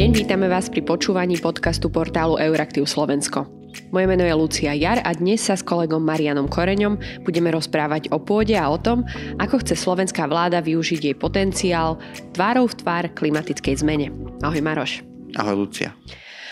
deň, 0.00 0.16
vítame 0.16 0.48
vás 0.48 0.72
pri 0.72 0.80
počúvaní 0.80 1.36
podcastu 1.36 1.92
portálu 1.92 2.40
Euraktiv 2.40 2.88
Slovensko. 2.88 3.44
Moje 3.92 4.08
meno 4.08 4.24
je 4.24 4.32
Lucia 4.32 4.72
Jar 4.72 4.96
a 5.04 5.12
dnes 5.12 5.44
sa 5.44 5.52
s 5.52 5.60
kolegom 5.60 6.00
Marianom 6.00 6.48
Koreňom 6.48 7.20
budeme 7.20 7.52
rozprávať 7.52 8.08
o 8.08 8.16
pôde 8.16 8.56
a 8.56 8.64
o 8.72 8.80
tom, 8.80 9.04
ako 9.36 9.60
chce 9.60 9.76
slovenská 9.76 10.24
vláda 10.24 10.64
využiť 10.64 11.04
jej 11.04 11.12
potenciál 11.12 12.00
tvárou 12.32 12.64
v 12.64 12.80
tvár 12.80 13.04
klimatickej 13.12 13.84
zmene. 13.84 14.08
Ahoj 14.40 14.64
Maroš. 14.64 15.04
Ahoj 15.36 15.68
Lucia. 15.68 15.92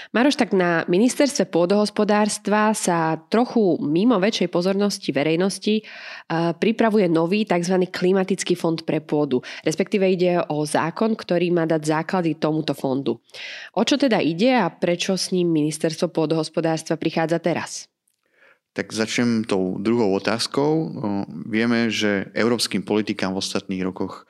Maroš, 0.09 0.40
tak 0.40 0.56
na 0.56 0.88
ministerstve 0.88 1.52
pôdohospodárstva 1.52 2.72
sa 2.72 3.20
trochu 3.29 3.77
mimo 3.84 4.16
väčšej 4.16 4.48
pozornosti 4.48 5.12
verejnosti 5.12 5.84
uh, 5.84 6.56
pripravuje 6.56 7.12
nový 7.12 7.45
tzv. 7.45 7.77
klimatický 7.92 8.56
fond 8.56 8.80
pre 8.88 9.05
pôdu. 9.05 9.45
Respektíve 9.69 10.09
ide 10.09 10.41
o 10.48 10.64
zákon, 10.64 11.12
ktorý 11.12 11.52
má 11.52 11.69
dať 11.69 11.83
základy 11.84 12.41
tomuto 12.41 12.73
fondu. 12.73 13.20
O 13.77 13.83
čo 13.84 14.00
teda 14.00 14.24
ide 14.24 14.56
a 14.56 14.73
prečo 14.73 15.12
s 15.12 15.28
ním 15.28 15.52
ministerstvo 15.52 16.09
pôdohospodárstva 16.09 16.97
prichádza 16.97 17.36
teraz? 17.45 17.84
Tak 18.72 18.92
začnem 18.92 19.42
tou 19.42 19.80
druhou 19.80 20.14
otázkou. 20.14 20.95
Vieme, 21.48 21.90
že 21.90 22.30
európskym 22.30 22.86
politikám 22.86 23.34
v 23.34 23.41
ostatných 23.42 23.82
rokoch 23.82 24.28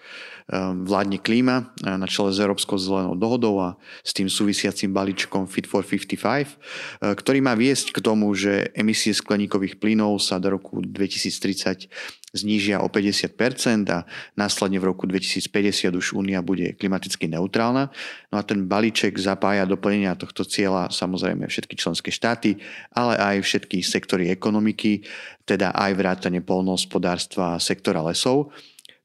Ehm, 0.49 0.89
vládne 0.89 1.21
klíma 1.21 1.77
eh, 1.85 1.93
na 2.01 2.09
čele 2.09 2.33
s 2.33 2.41
Európskou 2.41 2.81
zelenou 2.81 3.13
dohodou 3.13 3.61
a 3.61 3.77
s 4.01 4.17
tým 4.17 4.33
súvisiacím 4.33 4.97
balíčkom 4.97 5.45
Fit 5.45 5.69
for 5.69 5.85
55, 5.85 6.17
eh, 6.17 7.13
ktorý 7.13 7.45
má 7.45 7.53
viesť 7.53 7.93
k 7.93 8.01
tomu, 8.01 8.33
že 8.33 8.73
emisie 8.73 9.13
skleníkových 9.13 9.77
plynov 9.77 10.25
sa 10.25 10.41
do 10.41 10.57
roku 10.57 10.81
2030 10.81 11.93
znížia 12.33 12.85
o 12.85 12.89
50% 12.93 13.89
a 13.89 14.05
následne 14.37 14.77
v 14.77 14.89
roku 14.93 15.09
2050 15.09 15.89
už 15.97 16.13
Únia 16.13 16.45
bude 16.45 16.77
klimaticky 16.77 17.25
neutrálna. 17.29 17.89
No 18.29 18.37
a 18.37 18.43
ten 18.45 18.69
balíček 18.69 19.17
zapája 19.17 19.65
doplnenia 19.65 20.19
tohto 20.19 20.45
cieľa 20.45 20.93
samozrejme 20.93 21.49
všetky 21.49 21.75
členské 21.77 22.13
štáty, 22.13 22.61
ale 22.93 23.17
aj 23.17 23.37
všetky 23.45 23.81
sektory 23.81 24.29
ekonomiky, 24.29 25.09
teda 25.49 25.73
aj 25.73 25.93
vrátane 25.97 26.45
polnohospodárstva 26.45 27.57
a 27.57 27.63
sektora 27.63 28.05
lesov. 28.05 28.53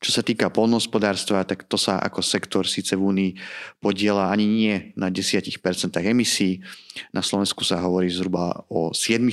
Čo 0.04 0.20
sa 0.20 0.22
týka 0.22 0.52
polnohospodárstva, 0.52 1.48
tak 1.48 1.64
to 1.64 1.80
sa 1.80 1.96
ako 2.04 2.20
sektor 2.20 2.68
síce 2.68 3.00
v 3.00 3.08
Únii 3.08 3.32
podiela 3.80 4.28
ani 4.28 4.44
nie 4.44 4.76
na 5.00 5.08
10% 5.08 5.48
emisí. 6.04 6.60
Na 7.16 7.24
Slovensku 7.24 7.64
sa 7.64 7.80
hovorí 7.80 8.12
zhruba 8.12 8.68
o 8.68 8.92
7%. 8.92 9.32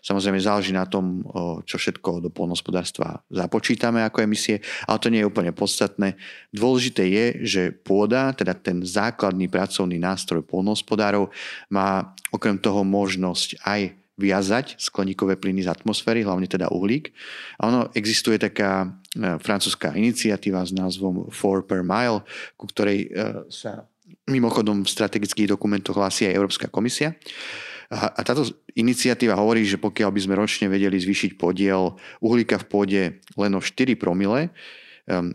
Samozrejme 0.00 0.40
záleží 0.40 0.72
na 0.72 0.88
tom, 0.88 1.20
čo 1.68 1.76
všetko 1.76 2.24
do 2.24 2.32
polnohospodárstva 2.32 3.20
započítame 3.28 4.00
ako 4.00 4.24
emisie, 4.24 4.64
ale 4.88 4.96
to 4.96 5.12
nie 5.12 5.20
je 5.20 5.28
úplne 5.28 5.52
podstatné. 5.52 6.16
Dôležité 6.56 7.04
je, 7.12 7.26
že 7.44 7.62
pôda, 7.76 8.32
teda 8.32 8.56
ten 8.56 8.80
základný 8.80 9.52
pracovný 9.52 10.00
nástroj 10.00 10.40
polnohospodárov, 10.40 11.28
má 11.68 12.16
okrem 12.32 12.56
toho 12.56 12.80
možnosť 12.80 13.60
aj 13.60 14.05
viazať 14.16 14.80
skleníkové 14.80 15.36
plyny 15.36 15.64
z 15.64 15.72
atmosféry, 15.72 16.24
hlavne 16.24 16.48
teda 16.48 16.72
uhlík. 16.72 17.12
A 17.60 17.68
ono 17.68 17.80
existuje 17.92 18.40
taká 18.40 18.88
e, 19.12 19.36
francúzska 19.36 19.92
iniciatíva 19.92 20.64
s 20.64 20.72
názvom 20.72 21.28
4 21.28 21.68
per 21.68 21.84
mile, 21.84 22.24
ku 22.56 22.64
ktorej 22.68 23.06
e, 23.06 23.08
sa 23.52 23.84
mimochodom 24.26 24.82
v 24.82 24.92
strategických 24.92 25.52
dokumentoch 25.52 25.94
hlási 25.94 26.26
aj 26.26 26.36
Európska 26.36 26.66
komisia. 26.66 27.14
A 27.86 28.18
táto 28.26 28.42
iniciatíva 28.74 29.38
hovorí, 29.38 29.62
že 29.62 29.78
pokiaľ 29.78 30.10
by 30.10 30.20
sme 30.26 30.34
ročne 30.34 30.66
vedeli 30.66 30.98
zvýšiť 30.98 31.38
podiel 31.38 31.94
uhlíka 32.18 32.58
v 32.58 32.66
pôde 32.66 33.02
len 33.38 33.52
o 33.54 33.62
4 33.62 33.94
promile, 33.94 34.50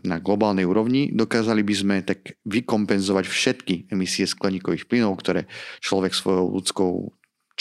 na 0.04 0.20
globálnej 0.20 0.68
úrovni, 0.68 1.08
dokázali 1.16 1.64
by 1.64 1.74
sme 1.74 1.96
tak 2.04 2.36
vykompenzovať 2.44 3.24
všetky 3.24 3.74
emisie 3.88 4.28
skleníkových 4.28 4.84
plynov, 4.84 5.16
ktoré 5.16 5.48
človek 5.80 6.12
svojou 6.12 6.60
ľudskou 6.60 6.90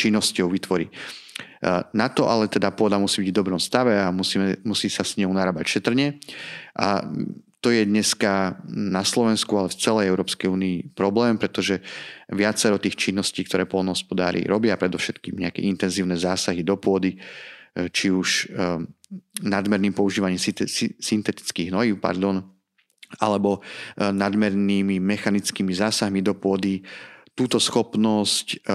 činnosťou 0.07 0.49
vytvorí. 0.49 0.89
Na 1.93 2.09
to 2.09 2.25
ale 2.25 2.49
teda 2.49 2.73
pôda 2.73 2.97
musí 2.97 3.21
byť 3.21 3.29
v 3.29 3.37
dobrom 3.37 3.61
stave 3.61 3.93
a 3.93 4.09
musíme, 4.09 4.57
musí 4.65 4.89
sa 4.89 5.05
s 5.05 5.21
ňou 5.21 5.29
narábať 5.29 5.77
šetrne. 5.77 6.17
A 6.73 7.05
to 7.61 7.69
je 7.69 7.85
dneska 7.85 8.57
na 8.65 9.05
Slovensku, 9.05 9.53
ale 9.53 9.69
v 9.69 9.77
celej 9.77 10.09
Európskej 10.09 10.49
únii 10.49 10.97
problém, 10.97 11.37
pretože 11.37 11.77
viacero 12.33 12.81
tých 12.81 12.97
činností, 12.97 13.45
ktoré 13.45 13.69
polnohospodári 13.69 14.41
robia, 14.49 14.81
predovšetkým 14.81 15.37
nejaké 15.37 15.61
intenzívne 15.61 16.17
zásahy 16.17 16.65
do 16.65 16.81
pôdy, 16.81 17.13
e, 17.13 17.87
či 17.93 18.09
už 18.09 18.29
e, 18.29 18.45
nadmerným 19.45 19.93
používaním 19.93 20.41
syntetických 20.97 21.69
hnojív, 21.69 22.01
pardon, 22.01 22.41
alebo 23.21 23.61
e, 23.61 24.09
nadmernými 24.09 24.97
mechanickými 24.97 25.69
zásahmi 25.69 26.25
do 26.25 26.33
pôdy, 26.33 26.81
túto 27.37 27.61
schopnosť 27.61 28.67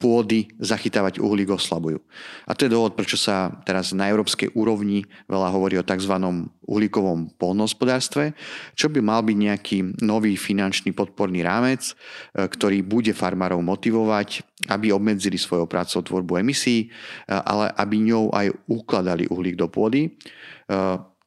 pôdy 0.00 0.48
zachytávať 0.56 1.20
uhlík 1.20 1.52
oslabujú. 1.52 2.00
A 2.48 2.56
to 2.56 2.64
je 2.64 2.72
dôvod, 2.72 2.96
prečo 2.96 3.20
sa 3.20 3.52
teraz 3.68 3.92
na 3.92 4.08
európskej 4.08 4.56
úrovni 4.56 5.04
veľa 5.28 5.52
hovorí 5.52 5.76
o 5.76 5.84
tzv. 5.84 6.16
uhlíkovom 6.64 7.36
polnohospodárstve, 7.36 8.32
čo 8.72 8.88
by 8.88 9.04
mal 9.04 9.20
byť 9.20 9.36
nejaký 9.36 9.78
nový 10.00 10.40
finančný 10.40 10.96
podporný 10.96 11.44
rámec, 11.44 11.92
e, 11.92 12.48
ktorý 12.48 12.80
bude 12.80 13.12
farmárov 13.12 13.60
motivovať, 13.60 14.40
aby 14.72 14.88
obmedzili 14.88 15.36
svojou 15.36 15.68
prácou 15.68 16.00
tvorbu 16.00 16.40
emisí, 16.40 16.88
e, 16.88 17.36
ale 17.36 17.68
aby 17.76 18.00
ňou 18.00 18.32
aj 18.32 18.56
ukladali 18.72 19.28
uhlík 19.28 19.60
do 19.60 19.68
pôdy, 19.68 20.08
e, 20.08 20.10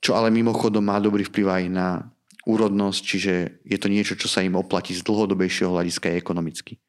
čo 0.01 0.11
ale 0.17 0.33
mimochodom 0.33 0.81
má 0.81 0.97
dobrý 0.97 1.29
vplyv 1.29 1.47
aj 1.47 1.63
na 1.69 1.87
úrodnosť, 2.43 3.01
čiže 3.05 3.33
je 3.63 3.77
to 3.79 3.87
niečo, 3.87 4.19
čo 4.19 4.27
sa 4.27 4.43
im 4.43 4.59
oplatí 4.59 4.91
z 4.91 5.05
dlhodobejšieho 5.05 5.71
hľadiska 5.71 6.11
ekonomicky. 6.19 6.82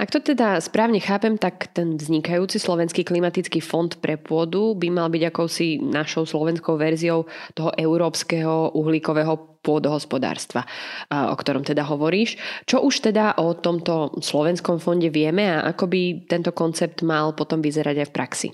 Ak 0.00 0.08
to 0.08 0.22
teda 0.22 0.62
správne 0.62 1.02
chápem, 1.02 1.36
tak 1.36 1.74
ten 1.76 2.00
vznikajúci 2.00 2.56
slovenský 2.56 3.04
klimatický 3.04 3.60
fond 3.60 3.90
pre 4.00 4.16
pôdu 4.16 4.72
by 4.78 4.88
mal 4.88 5.08
byť 5.12 5.22
akousi 5.28 5.82
našou 5.82 6.24
slovenskou 6.24 6.80
verziou 6.80 7.28
toho 7.52 7.70
európskeho 7.76 8.72
uhlíkového 8.72 9.60
pôdohospodárstva, 9.60 10.64
o 11.10 11.34
ktorom 11.36 11.66
teda 11.66 11.84
hovoríš. 11.84 12.40
Čo 12.64 12.86
už 12.88 13.10
teda 13.12 13.36
o 13.36 13.52
tomto 13.58 14.16
slovenskom 14.22 14.80
fonde 14.80 15.12
vieme 15.12 15.44
a 15.44 15.68
ako 15.74 15.84
by 15.90 16.30
tento 16.30 16.56
koncept 16.56 17.04
mal 17.04 17.36
potom 17.36 17.60
vyzerať 17.60 18.06
aj 18.06 18.08
v 18.08 18.14
praxi? 18.14 18.48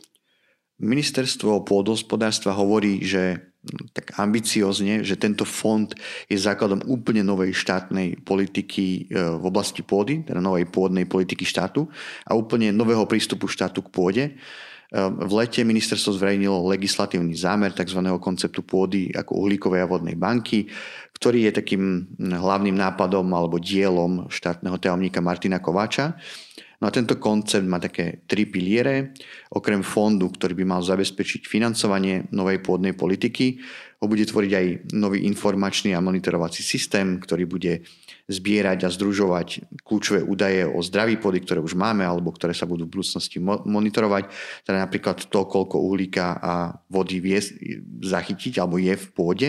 Ministerstvo 0.82 1.62
pôdohospodárstva 1.62 2.50
hovorí, 2.58 2.98
že 3.06 3.53
tak 3.92 4.16
ambiciozne, 4.20 5.00
že 5.00 5.16
tento 5.16 5.48
fond 5.48 5.88
je 6.28 6.36
základom 6.36 6.84
úplne 6.84 7.24
novej 7.24 7.56
štátnej 7.56 8.20
politiky 8.22 9.08
e, 9.08 9.20
v 9.40 9.44
oblasti 9.44 9.80
pôdy, 9.80 10.24
teda 10.24 10.40
novej 10.40 10.68
pôdnej 10.68 11.08
politiky 11.08 11.48
štátu 11.48 11.88
a 12.28 12.36
úplne 12.36 12.70
nového 12.70 13.08
prístupu 13.08 13.48
štátu 13.48 13.80
k 13.84 13.92
pôde. 13.92 14.24
E, 14.28 14.32
v 15.00 15.32
lete 15.32 15.64
ministerstvo 15.64 16.16
zverejnilo 16.16 16.68
legislatívny 16.68 17.32
zámer 17.32 17.72
tzv. 17.72 18.04
konceptu 18.20 18.60
pôdy 18.60 19.08
ako 19.16 19.44
uhlíkovej 19.44 19.80
a 19.80 19.90
vodnej 19.90 20.16
banky, 20.16 20.68
ktorý 21.16 21.48
je 21.48 21.52
takým 21.64 22.04
hlavným 22.20 22.76
nápadom 22.76 23.24
alebo 23.32 23.56
dielom 23.56 24.28
štátneho 24.28 24.76
tajomníka 24.76 25.24
Martina 25.24 25.62
Kováča. 25.62 26.20
No 26.84 26.92
a 26.92 26.92
tento 26.92 27.16
koncept 27.16 27.64
má 27.64 27.80
také 27.80 28.28
tri 28.28 28.44
piliere. 28.44 29.16
Okrem 29.56 29.80
fondu, 29.80 30.28
ktorý 30.28 30.52
by 30.52 30.64
mal 30.68 30.84
zabezpečiť 30.84 31.48
financovanie 31.48 32.28
novej 32.28 32.60
pôdnej 32.60 32.92
politiky, 32.92 33.56
ho 34.04 34.04
bude 34.04 34.28
tvoriť 34.28 34.52
aj 34.52 34.66
nový 34.92 35.24
informačný 35.24 35.96
a 35.96 36.04
monitorovací 36.04 36.60
systém, 36.60 37.16
ktorý 37.16 37.48
bude 37.48 37.88
zbierať 38.28 38.84
a 38.84 38.92
združovať 38.92 39.80
kľúčové 39.80 40.20
údaje 40.28 40.68
o 40.68 40.76
zdraví 40.84 41.16
pôdy, 41.16 41.40
ktoré 41.40 41.64
už 41.64 41.72
máme 41.72 42.04
alebo 42.04 42.28
ktoré 42.36 42.52
sa 42.52 42.68
budú 42.68 42.84
v 42.84 43.00
budúcnosti 43.00 43.40
monitorovať. 43.40 44.28
Teda 44.68 44.84
napríklad 44.84 45.24
to, 45.24 45.40
koľko 45.48 45.80
uhlíka 45.80 46.36
a 46.36 46.84
vody 46.92 47.16
vie 47.16 47.40
zachytiť 48.04 48.60
alebo 48.60 48.76
je 48.76 48.92
v 48.92 49.06
pôde 49.16 49.48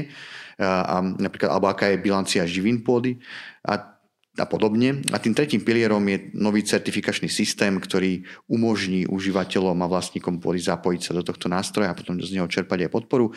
a 0.55 1.03
napríklad, 1.03 1.51
alebo 1.51 1.67
aká 1.67 1.91
je 1.91 1.99
bilancia 1.99 2.47
živín 2.47 2.79
pôdy. 2.79 3.19
A 3.67 3.94
a 4.35 4.45
podobne. 4.45 4.99
A 5.15 5.17
tým 5.17 5.31
tretím 5.31 5.63
pilierom 5.63 6.03
je 6.11 6.31
nový 6.35 6.63
certifikačný 6.63 7.31
systém, 7.31 7.71
ktorý 7.79 8.27
umožní 8.51 9.07
užívateľom 9.07 9.79
a 9.79 9.91
vlastníkom 9.91 10.43
pôdy 10.43 10.59
zapojiť 10.59 11.01
sa 11.01 11.11
do 11.15 11.23
tohto 11.23 11.47
nástroja 11.47 11.91
a 11.91 11.97
potom 11.97 12.19
z 12.19 12.35
neho 12.35 12.47
čerpať 12.47 12.87
aj 12.87 12.93
podporu. 12.93 13.31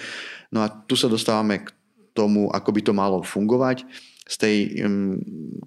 No 0.51 0.63
a 0.63 0.71
tu 0.71 0.99
sa 0.99 1.07
dostávame 1.07 1.63
k 1.63 1.71
tomu, 2.19 2.51
ako 2.51 2.71
by 2.75 2.81
to 2.83 2.93
malo 2.95 3.23
fungovať. 3.23 3.87
Z 4.29 4.37
tej 4.45 4.57
um, 4.85 5.17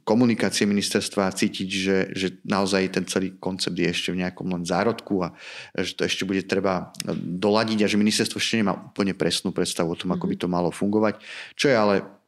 komunikácie 0.05 0.69
ministerstva 0.69 1.33
cítiť, 1.33 1.69
že, 1.71 1.97
že 2.13 2.27
naozaj 2.45 2.93
ten 2.93 3.09
celý 3.09 3.33
koncept 3.41 3.73
je 3.73 3.89
ešte 3.89 4.13
v 4.13 4.21
nejakom 4.21 4.53
len 4.53 4.61
zárodku 4.61 5.25
a 5.25 5.33
že 5.73 5.97
to 5.97 6.05
ešte 6.05 6.29
bude 6.29 6.45
treba 6.45 6.93
doladiť 7.17 7.81
a 7.81 7.89
že 7.89 7.97
ministerstvo 7.97 8.37
ešte 8.37 8.61
nemá 8.61 8.77
úplne 8.77 9.17
presnú 9.17 9.49
predstavu 9.49 9.95
o 9.95 9.97
tom, 9.97 10.13
ako 10.13 10.29
by 10.29 10.35
to 10.37 10.45
malo 10.45 10.69
fungovať. 10.69 11.17
Čo 11.57 11.73
je 11.73 11.75
ale 11.75 12.20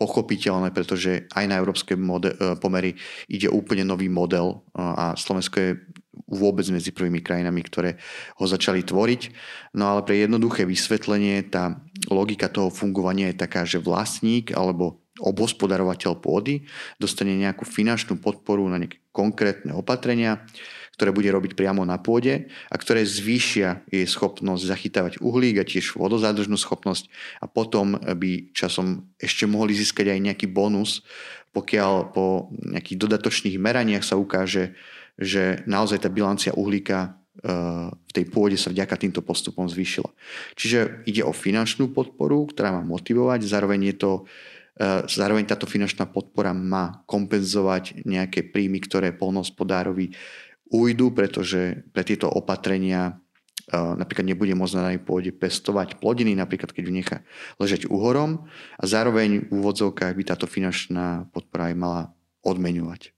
pochopiteľné, 0.00 0.72
pretože 0.72 1.28
aj 1.36 1.44
na 1.44 1.60
európske 1.60 1.92
mode, 1.92 2.32
e, 2.32 2.56
pomery 2.56 2.96
ide 3.28 3.52
úplne 3.52 3.84
nový 3.84 4.08
model 4.08 4.64
e, 4.72 4.80
a 4.80 5.12
Slovensko 5.12 5.56
je 5.60 5.70
vôbec 6.32 6.64
medzi 6.72 6.92
prvými 6.92 7.20
krajinami, 7.20 7.60
ktoré 7.60 8.00
ho 8.40 8.44
začali 8.48 8.80
tvoriť. 8.80 9.22
No 9.76 9.92
ale 9.92 10.00
pre 10.08 10.24
jednoduché 10.24 10.64
vysvetlenie 10.64 11.52
tá 11.52 11.76
logika 12.08 12.48
toho 12.48 12.72
fungovania 12.72 13.28
je 13.32 13.40
taká, 13.44 13.68
že 13.68 13.76
vlastník 13.76 14.56
alebo 14.56 15.04
obhospodarovateľ 15.20 16.16
pôdy 16.24 16.64
dostane 16.96 17.36
nejakú 17.36 17.68
finančnú 17.68 18.16
podporu 18.16 18.64
na 18.72 18.80
nejaké 18.80 19.04
konkrétne 19.12 19.76
opatrenia, 19.76 20.40
ktoré 20.96 21.10
bude 21.10 21.32
robiť 21.32 21.56
priamo 21.56 21.82
na 21.88 21.96
pôde 21.96 22.52
a 22.68 22.74
ktoré 22.76 23.02
zvýšia 23.02 23.82
jej 23.88 24.04
schopnosť 24.04 24.62
zachytávať 24.68 25.12
uhlík 25.24 25.60
a 25.60 25.68
tiež 25.68 25.96
vodozádržnú 25.96 26.60
schopnosť 26.60 27.08
a 27.40 27.48
potom 27.48 27.96
by 27.96 28.52
časom 28.52 29.08
ešte 29.16 29.48
mohli 29.48 29.72
získať 29.72 30.12
aj 30.12 30.20
nejaký 30.20 30.46
bonus, 30.52 31.00
pokiaľ 31.56 32.12
po 32.12 32.52
nejakých 32.60 33.00
dodatočných 33.00 33.56
meraniach 33.60 34.04
sa 34.04 34.20
ukáže, 34.20 34.76
že 35.16 35.64
naozaj 35.68 36.04
tá 36.04 36.08
bilancia 36.08 36.52
uhlíka 36.56 37.22
v 37.32 38.12
tej 38.12 38.28
pôde 38.28 38.60
sa 38.60 38.68
vďaka 38.68 38.92
týmto 39.00 39.24
postupom 39.24 39.64
zvýšila. 39.64 40.12
Čiže 40.52 41.08
ide 41.08 41.24
o 41.24 41.32
finančnú 41.32 41.88
podporu, 41.88 42.44
ktorá 42.52 42.76
má 42.76 42.84
motivovať, 42.84 43.48
zároveň 43.48 43.80
je 43.88 43.96
to 43.96 44.10
e, 44.12 44.22
Zároveň 45.08 45.48
táto 45.48 45.64
finančná 45.64 46.12
podpora 46.12 46.52
má 46.52 47.00
kompenzovať 47.08 48.04
nejaké 48.04 48.52
príjmy, 48.52 48.84
ktoré 48.84 49.16
polnohospodárovi 49.16 50.12
ujdu, 50.72 51.12
pretože 51.12 51.84
pre 51.92 52.02
tieto 52.02 52.32
opatrenia 52.32 53.20
e, 53.68 53.76
napríklad 53.76 54.24
nebude 54.24 54.56
môcť 54.56 54.74
na 54.80 54.82
danej 54.88 55.04
pôde 55.04 55.30
pestovať 55.30 56.00
plodiny, 56.00 56.32
napríklad 56.32 56.72
keď 56.72 56.82
ju 56.88 56.92
nechá 56.92 57.16
ležať 57.60 57.86
uhorom 57.92 58.48
a 58.80 58.84
zároveň 58.88 59.46
v 59.46 59.52
úvodzovkách 59.52 60.16
by 60.16 60.22
táto 60.24 60.48
finančná 60.48 61.28
podpora 61.30 61.70
aj 61.70 61.76
mala 61.76 62.02
odmeňovať. 62.42 63.12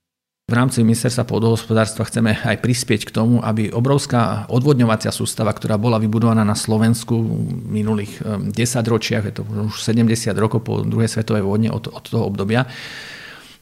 V 0.45 0.53
rámci 0.53 0.85
ministerstva 0.85 1.25
pôdohospodárstva 1.25 2.05
chceme 2.05 2.37
aj 2.37 2.61
prispieť 2.61 3.09
k 3.09 3.15
tomu, 3.17 3.41
aby 3.41 3.73
obrovská 3.73 4.45
odvodňovacia 4.53 5.09
sústava, 5.09 5.49
ktorá 5.49 5.81
bola 5.81 5.97
vybudovaná 5.97 6.45
na 6.45 6.53
Slovensku 6.53 7.17
v 7.17 7.81
minulých 7.81 8.21
10 8.21 8.53
ročiach, 8.85 9.25
je 9.25 9.41
to 9.41 9.41
už 9.41 9.81
70 9.81 10.05
rokov 10.37 10.61
po 10.61 10.85
druhej 10.85 11.09
svetovej 11.09 11.41
vojne 11.41 11.73
od, 11.73 11.89
od 11.89 12.05
toho 12.05 12.29
obdobia, 12.29 12.69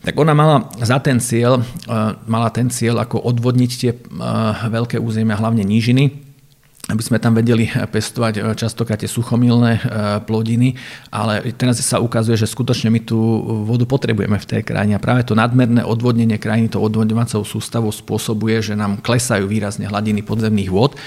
tak 0.03 0.13
ona 0.19 0.35
mala 0.35 0.67
za 0.83 0.99
ten 0.99 1.23
cieľ, 1.23 1.63
e, 1.63 1.63
mala 2.27 2.51
ten 2.51 2.67
cieľ 2.67 3.01
ako 3.07 3.23
odvodniť 3.23 3.71
tie 3.71 3.91
e, 3.95 3.99
veľké 4.67 4.99
územia, 4.99 5.39
hlavne 5.39 5.63
nížiny, 5.63 6.23
aby 6.91 6.99
sme 6.99 7.15
tam 7.15 7.31
vedeli 7.31 7.71
pestovať 7.71 8.33
eh, 8.35 8.41
častokrát 8.59 8.99
tie 8.99 9.07
suchomilné 9.07 9.79
plodiny, 10.27 10.75
ale 11.15 11.39
teraz 11.55 11.79
sa 11.79 12.03
ukazuje, 12.03 12.35
že 12.35 12.43
skutočne 12.43 12.91
my 12.91 12.99
tú 13.07 13.19
vodu 13.63 13.87
potrebujeme 13.87 14.35
v 14.35 14.49
tej 14.49 14.61
krajine. 14.67 14.99
A 14.99 15.03
práve 15.03 15.23
to 15.23 15.31
nadmerné 15.31 15.87
odvodnenie 15.87 16.35
krajiny 16.35 16.67
to 16.67 16.83
odvodňovacou 16.83 17.47
sústavou 17.47 17.95
spôsobuje, 17.95 18.59
že 18.59 18.73
nám 18.75 18.99
klesajú 18.99 19.47
výrazne 19.47 19.87
hladiny 19.87 20.27
podzemných 20.27 20.67
vôd 20.67 20.99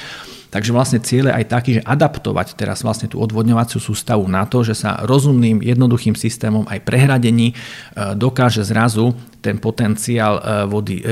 Takže 0.51 0.71
vlastne 0.71 1.03
cieľ 1.03 1.33
je 1.33 1.37
aj 1.43 1.47
taký, 1.51 1.71
že 1.81 1.83
adaptovať 1.83 2.55
teraz 2.55 2.87
vlastne 2.87 3.11
tú 3.11 3.19
odvodňovaciu 3.19 3.83
sústavu 3.83 4.25
na 4.31 4.47
to, 4.47 4.63
že 4.63 4.79
sa 4.79 5.03
rozumným, 5.03 5.61
jednoduchým 5.61 6.15
systémom 6.15 6.65
aj 6.71 6.87
prehradení 6.87 7.53
e, 7.53 7.55
dokáže 8.15 8.63
zrazu 8.63 9.13
ten 9.43 9.59
potenciál 9.59 10.39
e, 10.39 10.43
vody, 10.71 11.03
e, 11.03 11.05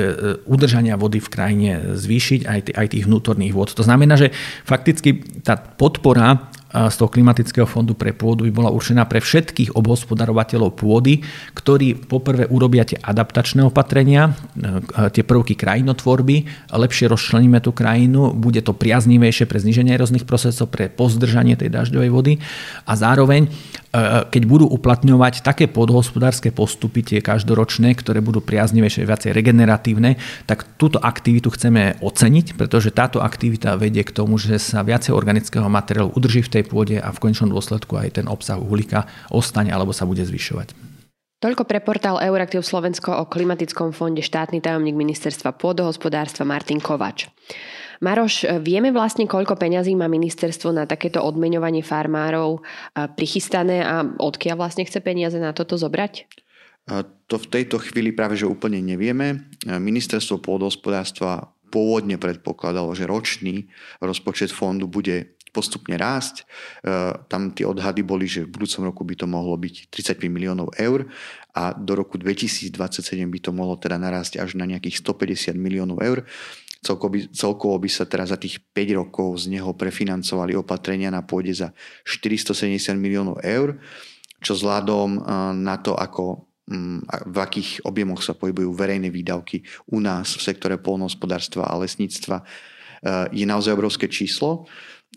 udržania 0.46 0.94
vody 0.94 1.18
v 1.18 1.28
krajine 1.28 1.70
zvýšiť, 1.98 2.40
aj, 2.74 2.86
tých 2.94 3.04
vnútorných 3.10 3.54
vod. 3.54 3.74
To 3.74 3.82
znamená, 3.82 4.14
že 4.14 4.30
fakticky 4.64 5.42
tá 5.42 5.58
podpora 5.58 6.53
z 6.74 6.94
toho 6.98 7.06
klimatického 7.06 7.70
fondu 7.70 7.94
pre 7.94 8.10
pôdu 8.10 8.42
by 8.50 8.52
bola 8.52 8.70
určená 8.74 9.06
pre 9.06 9.22
všetkých 9.22 9.78
obhospodarovateľov 9.78 10.74
pôdy, 10.74 11.22
ktorí 11.54 11.94
poprvé 12.10 12.50
urobia 12.50 12.82
tie 12.82 12.98
adaptačné 12.98 13.62
opatrenia, 13.62 14.34
e, 14.58 15.10
tie 15.14 15.22
prvky 15.22 15.54
krajinotvorby, 15.54 16.50
lepšie 16.74 17.06
rozčleníme 17.06 17.62
tú 17.62 17.70
krajinu, 17.70 18.34
bude 18.34 18.58
to 18.66 18.74
priaznivejšie 18.74 19.46
pre 19.46 19.62
zniženie 19.62 19.94
erozných 19.94 20.26
procesov, 20.26 20.74
pre 20.74 20.90
pozdržanie 20.90 21.54
tej 21.54 21.70
dažďovej 21.70 22.10
vody 22.10 22.32
a 22.90 22.92
zároveň 22.98 23.46
E, 23.94 24.26
keď 24.26 24.42
budú 24.50 24.66
uplatňovať 24.66 25.46
také 25.46 25.70
podhospodárske 25.70 26.50
postupy, 26.50 27.06
tie 27.06 27.22
každoročné, 27.22 27.94
ktoré 27.94 28.18
budú 28.18 28.42
priaznivejšie, 28.42 29.06
viacej 29.06 29.30
regeneratívne, 29.30 30.18
tak 30.50 30.66
túto 30.74 30.98
aktivitu 30.98 31.54
chceme 31.54 32.02
oceniť, 32.02 32.58
pretože 32.58 32.90
táto 32.90 33.22
aktivita 33.22 33.78
vedie 33.78 34.02
k 34.02 34.10
tomu, 34.10 34.34
že 34.34 34.58
sa 34.58 34.82
viacej 34.82 35.14
organického 35.14 35.70
materiálu 35.70 36.10
udrží 36.10 36.42
v 36.42 36.52
tej 36.58 36.62
pôde 36.64 36.96
a 36.98 37.08
v 37.12 37.20
konečnom 37.20 37.52
dôsledku 37.52 37.94
aj 37.96 38.20
ten 38.20 38.26
obsah 38.26 38.58
uhlíka 38.58 39.06
ostane 39.28 39.70
alebo 39.70 39.92
sa 39.92 40.08
bude 40.08 40.24
zvyšovať. 40.24 40.72
Toľko 41.44 41.68
pre 41.68 41.84
portál 41.84 42.16
Euraktiv 42.24 42.64
Slovensko 42.64 43.20
o 43.20 43.28
klimatickom 43.28 43.92
fonde 43.92 44.24
štátny 44.24 44.64
tajomník 44.64 44.96
ministerstva 44.96 45.52
pôdohospodárstva 45.60 46.48
Martin 46.48 46.80
Kovač. 46.80 47.28
Maroš, 48.00 48.48
vieme 48.64 48.88
vlastne, 48.96 49.28
koľko 49.28 49.60
peňazí 49.60 49.92
má 49.92 50.08
ministerstvo 50.08 50.72
na 50.72 50.88
takéto 50.88 51.20
odmeňovanie 51.20 51.84
farmárov 51.84 52.64
prichystané 53.12 53.84
a 53.84 54.08
odkiaľ 54.18 54.56
vlastne 54.56 54.88
chce 54.88 55.04
peniaze 55.04 55.36
na 55.36 55.52
toto 55.52 55.76
zobrať? 55.76 56.24
To 57.28 57.36
v 57.36 57.46
tejto 57.48 57.76
chvíli 57.80 58.16
práve 58.16 58.40
že 58.40 58.48
úplne 58.48 58.80
nevieme. 58.80 59.48
Ministerstvo 59.68 60.40
pôdohospodárstva 60.40 61.52
pôvodne 61.68 62.16
predpokladalo, 62.16 62.94
že 62.94 63.08
ročný 63.08 63.68
rozpočet 64.00 64.48
fondu 64.54 64.86
bude 64.86 65.33
postupne 65.54 65.94
rásť. 65.94 66.42
Tam 67.30 67.54
tie 67.54 67.62
odhady 67.62 68.02
boli, 68.02 68.26
že 68.26 68.42
v 68.42 68.50
budúcom 68.50 68.90
roku 68.90 69.06
by 69.06 69.14
to 69.14 69.26
mohlo 69.30 69.54
byť 69.54 69.94
35 69.94 70.26
miliónov 70.26 70.74
eur 70.74 71.06
a 71.54 71.70
do 71.70 71.94
roku 71.94 72.18
2027 72.18 72.74
by 73.30 73.38
to 73.38 73.54
mohlo 73.54 73.78
teda 73.78 73.94
narásť 73.94 74.42
až 74.42 74.58
na 74.58 74.66
nejakých 74.66 74.98
150 75.06 75.54
miliónov 75.54 76.02
eur. 76.02 76.26
Celkovo 76.84 77.16
by, 77.16 77.20
celkovo 77.32 77.76
by 77.80 77.88
sa 77.88 78.04
teraz 78.04 78.28
za 78.34 78.36
tých 78.36 78.60
5 78.74 79.00
rokov 79.00 79.46
z 79.46 79.56
neho 79.56 79.72
prefinancovali 79.72 80.52
opatrenia 80.58 81.08
na 81.08 81.24
pôde 81.24 81.54
za 81.54 81.72
470 82.04 82.98
miliónov 83.00 83.40
eur, 83.40 83.80
čo 84.44 84.52
vzhľadom 84.52 85.08
eh, 85.16 85.22
na 85.62 85.80
to, 85.80 85.96
ako 85.96 86.44
mm, 86.68 87.08
v 87.30 87.36
akých 87.40 87.86
objemoch 87.88 88.20
sa 88.20 88.36
pohybujú 88.36 88.74
verejné 88.76 89.08
výdavky 89.08 89.64
u 89.94 90.02
nás 90.02 90.36
v 90.36 90.44
sektore 90.44 90.76
polnohospodárstva 90.76 91.70
a 91.70 91.78
lesníctva, 91.80 92.44
eh, 92.44 93.30
je 93.32 93.46
naozaj 93.48 93.72
obrovské 93.72 94.10
číslo. 94.10 94.68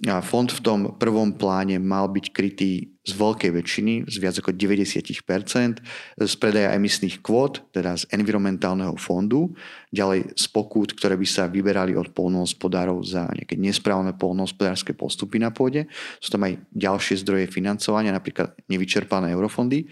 Fond 0.06 0.46
v 0.54 0.62
tom 0.62 0.94
prvom 1.02 1.34
pláne 1.34 1.82
mal 1.82 2.06
byť 2.06 2.26
krytý 2.30 2.94
z 3.02 3.18
veľkej 3.18 3.50
väčšiny, 3.50 3.94
z 4.06 4.16
viac 4.22 4.38
ako 4.38 4.54
90% 4.54 5.82
z 6.22 6.34
predaja 6.38 6.76
emisných 6.78 7.26
kvót, 7.26 7.66
teda 7.74 7.98
z 7.98 8.06
environmentálneho 8.14 8.94
fondu, 9.00 9.58
ďalej 9.90 10.38
z 10.38 10.46
pokút, 10.54 10.94
ktoré 10.94 11.18
by 11.18 11.26
sa 11.26 11.50
vyberali 11.50 11.98
od 11.98 12.14
polnohospodárov 12.14 13.02
za 13.02 13.26
nejaké 13.34 13.58
nesprávne 13.58 14.14
polnohospodárske 14.14 14.94
postupy 14.94 15.42
na 15.42 15.50
pôde. 15.50 15.90
Sú 16.22 16.30
tam 16.30 16.46
aj 16.46 16.62
ďalšie 16.78 17.26
zdroje 17.26 17.50
financovania, 17.50 18.14
napríklad 18.14 18.54
nevyčerpané 18.70 19.34
eurofondy. 19.34 19.90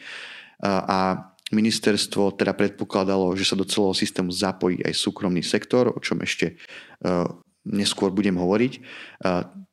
A 0.62 1.18
ministerstvo 1.50 2.38
teda 2.38 2.53
predpokladalo, 2.53 3.34
že 3.34 3.48
sa 3.48 3.58
do 3.58 3.65
celého 3.65 3.98
systému 3.98 4.30
zapojí 4.30 4.86
aj 4.86 4.94
súkromný 4.94 5.41
sektor, 5.41 5.89
o 5.89 5.98
čom 5.98 6.22
ešte 6.22 6.62
neskôr 7.65 8.13
budem 8.13 8.38
hovoriť. 8.38 8.74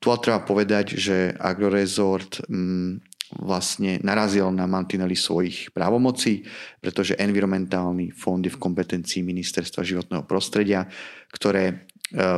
Tu 0.02 0.06
treba 0.18 0.40
povedať, 0.42 0.98
že 0.98 1.30
Agrorezort 1.38 2.42
mm, 2.48 3.12
vlastne 3.40 3.96
narazil 4.04 4.52
na 4.52 4.68
mantinely 4.68 5.16
svojich 5.16 5.72
právomocí, 5.72 6.44
pretože 6.84 7.16
environmentálny 7.16 8.12
fond 8.12 8.42
je 8.44 8.52
v 8.52 8.60
kompetencii 8.60 9.24
Ministerstva 9.24 9.80
životného 9.80 10.28
prostredia, 10.28 10.84
ktoré 11.32 11.64
e, 11.72 11.74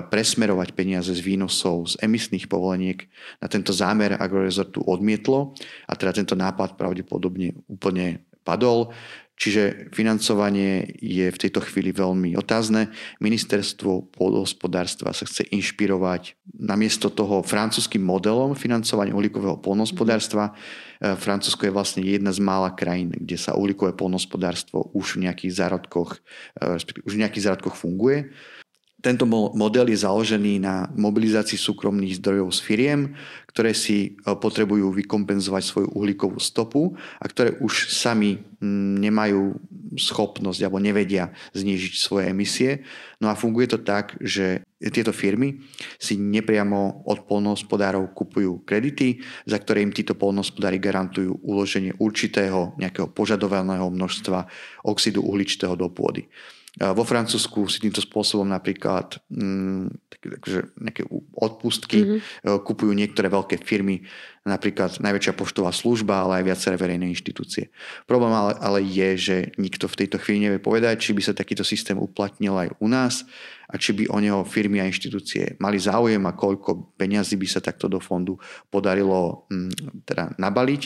presmerovať 0.06 0.70
peniaze 0.76 1.10
z 1.10 1.18
výnosov 1.18 1.90
z 1.90 2.04
emisných 2.04 2.46
povoleniek 2.46 3.10
na 3.42 3.50
tento 3.50 3.74
zámer 3.74 4.14
Agrorezortu 4.14 4.86
odmietlo 4.86 5.58
a 5.90 5.98
teda 5.98 6.14
tento 6.14 6.38
nápad 6.38 6.78
pravdepodobne 6.78 7.58
úplne 7.66 8.22
padol. 8.46 8.94
Čiže 9.34 9.90
financovanie 9.90 10.94
je 11.02 11.26
v 11.26 11.40
tejto 11.40 11.58
chvíli 11.66 11.90
veľmi 11.90 12.38
otázne. 12.38 12.94
Ministerstvo 13.18 14.14
pôdohospodárstva 14.14 15.10
sa 15.10 15.26
chce 15.26 15.50
inšpirovať 15.50 16.38
namiesto 16.54 17.10
toho 17.10 17.42
francúzským 17.42 17.98
modelom 17.98 18.54
financovania 18.54 19.10
uhlíkového 19.10 19.58
polnohospodárstva. 19.58 20.54
E, 21.02 21.18
Francúzsko 21.18 21.66
je 21.66 21.74
vlastne 21.74 22.06
jedna 22.06 22.30
z 22.30 22.38
mála 22.38 22.70
krajín, 22.78 23.10
kde 23.10 23.34
sa 23.34 23.58
uhlíkové 23.58 23.98
polnohospodárstvo 23.98 24.94
už 24.94 25.18
v 25.18 25.26
nejakých 25.26 25.50
zárodkoch, 25.50 26.22
e, 26.62 26.78
už 27.02 27.12
v 27.18 27.20
nejakých 27.26 27.50
zárodkoch 27.50 27.74
funguje. 27.74 28.30
Tento 29.04 29.28
model 29.28 29.92
je 29.92 30.00
založený 30.00 30.64
na 30.64 30.88
mobilizácii 30.96 31.60
súkromných 31.60 32.24
zdrojov 32.24 32.56
z 32.56 32.60
firiem, 32.64 33.00
ktoré 33.52 33.76
si 33.76 34.16
e, 34.16 34.32
potrebujú 34.32 34.96
vykompenzovať 34.96 35.60
svoju 35.60 35.88
uhlíkovú 35.92 36.40
stopu 36.40 36.96
a 37.20 37.24
ktoré 37.28 37.52
už 37.60 37.92
sami 37.92 38.40
nemajú 38.64 39.60
schopnosť 40.00 40.64
alebo 40.64 40.80
nevedia 40.80 41.36
znížiť 41.52 41.92
svoje 42.00 42.32
emisie. 42.32 42.80
No 43.20 43.28
a 43.28 43.36
funguje 43.36 43.68
to 43.68 43.84
tak, 43.84 44.16
že 44.24 44.64
tieto 44.80 45.12
firmy 45.12 45.60
si 46.00 46.16
nepriamo 46.16 47.04
od 47.04 47.28
polnohospodárov 47.28 48.16
kupujú 48.16 48.64
kredity, 48.64 49.20
za 49.44 49.60
ktoré 49.60 49.84
im 49.84 49.92
títo 49.92 50.16
polnohospodári 50.16 50.80
garantujú 50.80 51.44
uloženie 51.44 51.92
určitého 52.00 52.72
nejakého 52.80 53.12
požadovaného 53.12 53.92
množstva 53.92 54.48
oxidu 54.88 55.20
uhličitého 55.20 55.76
do 55.76 55.92
pôdy. 55.92 56.24
Vo 56.74 57.06
Francúzsku 57.06 57.70
si 57.70 57.78
týmto 57.78 58.02
spôsobom 58.02 58.50
napríklad 58.50 59.22
mm, 59.30 60.10
takže 60.10 60.74
nejaké 60.80 61.06
odpustky, 61.38 62.02
mm-hmm. 62.02 62.66
kupujú 62.66 62.90
niektoré 62.90 63.30
veľké 63.30 63.62
firmy, 63.62 64.02
napríklad 64.44 65.00
najväčšia 65.00 65.32
poštová 65.32 65.72
služba, 65.72 66.20
ale 66.20 66.40
aj 66.40 66.44
viaceré 66.52 66.76
verejné 66.76 67.08
inštitúcie. 67.08 67.72
Problém 68.04 68.30
ale, 68.30 68.52
ale 68.60 68.84
je, 68.84 69.08
že 69.16 69.36
nikto 69.56 69.88
v 69.88 70.04
tejto 70.04 70.20
chvíli 70.20 70.44
nevie 70.44 70.60
povedať, 70.60 71.00
či 71.00 71.16
by 71.16 71.22
sa 71.24 71.32
takýto 71.32 71.64
systém 71.64 71.96
uplatnil 71.96 72.52
aj 72.52 72.68
u 72.76 72.86
nás 72.86 73.24
a 73.72 73.80
či 73.80 73.96
by 73.96 74.12
o 74.12 74.20
neho 74.20 74.44
firmy 74.44 74.84
a 74.84 74.88
inštitúcie 74.88 75.56
mali 75.56 75.80
záujem 75.80 76.20
a 76.28 76.36
koľko 76.36 76.92
peňazí 77.00 77.40
by 77.40 77.48
sa 77.48 77.64
takto 77.64 77.88
do 77.88 77.96
fondu 77.96 78.36
podarilo 78.68 79.48
mm, 79.48 80.04
teda 80.04 80.36
nabaliť. 80.36 80.82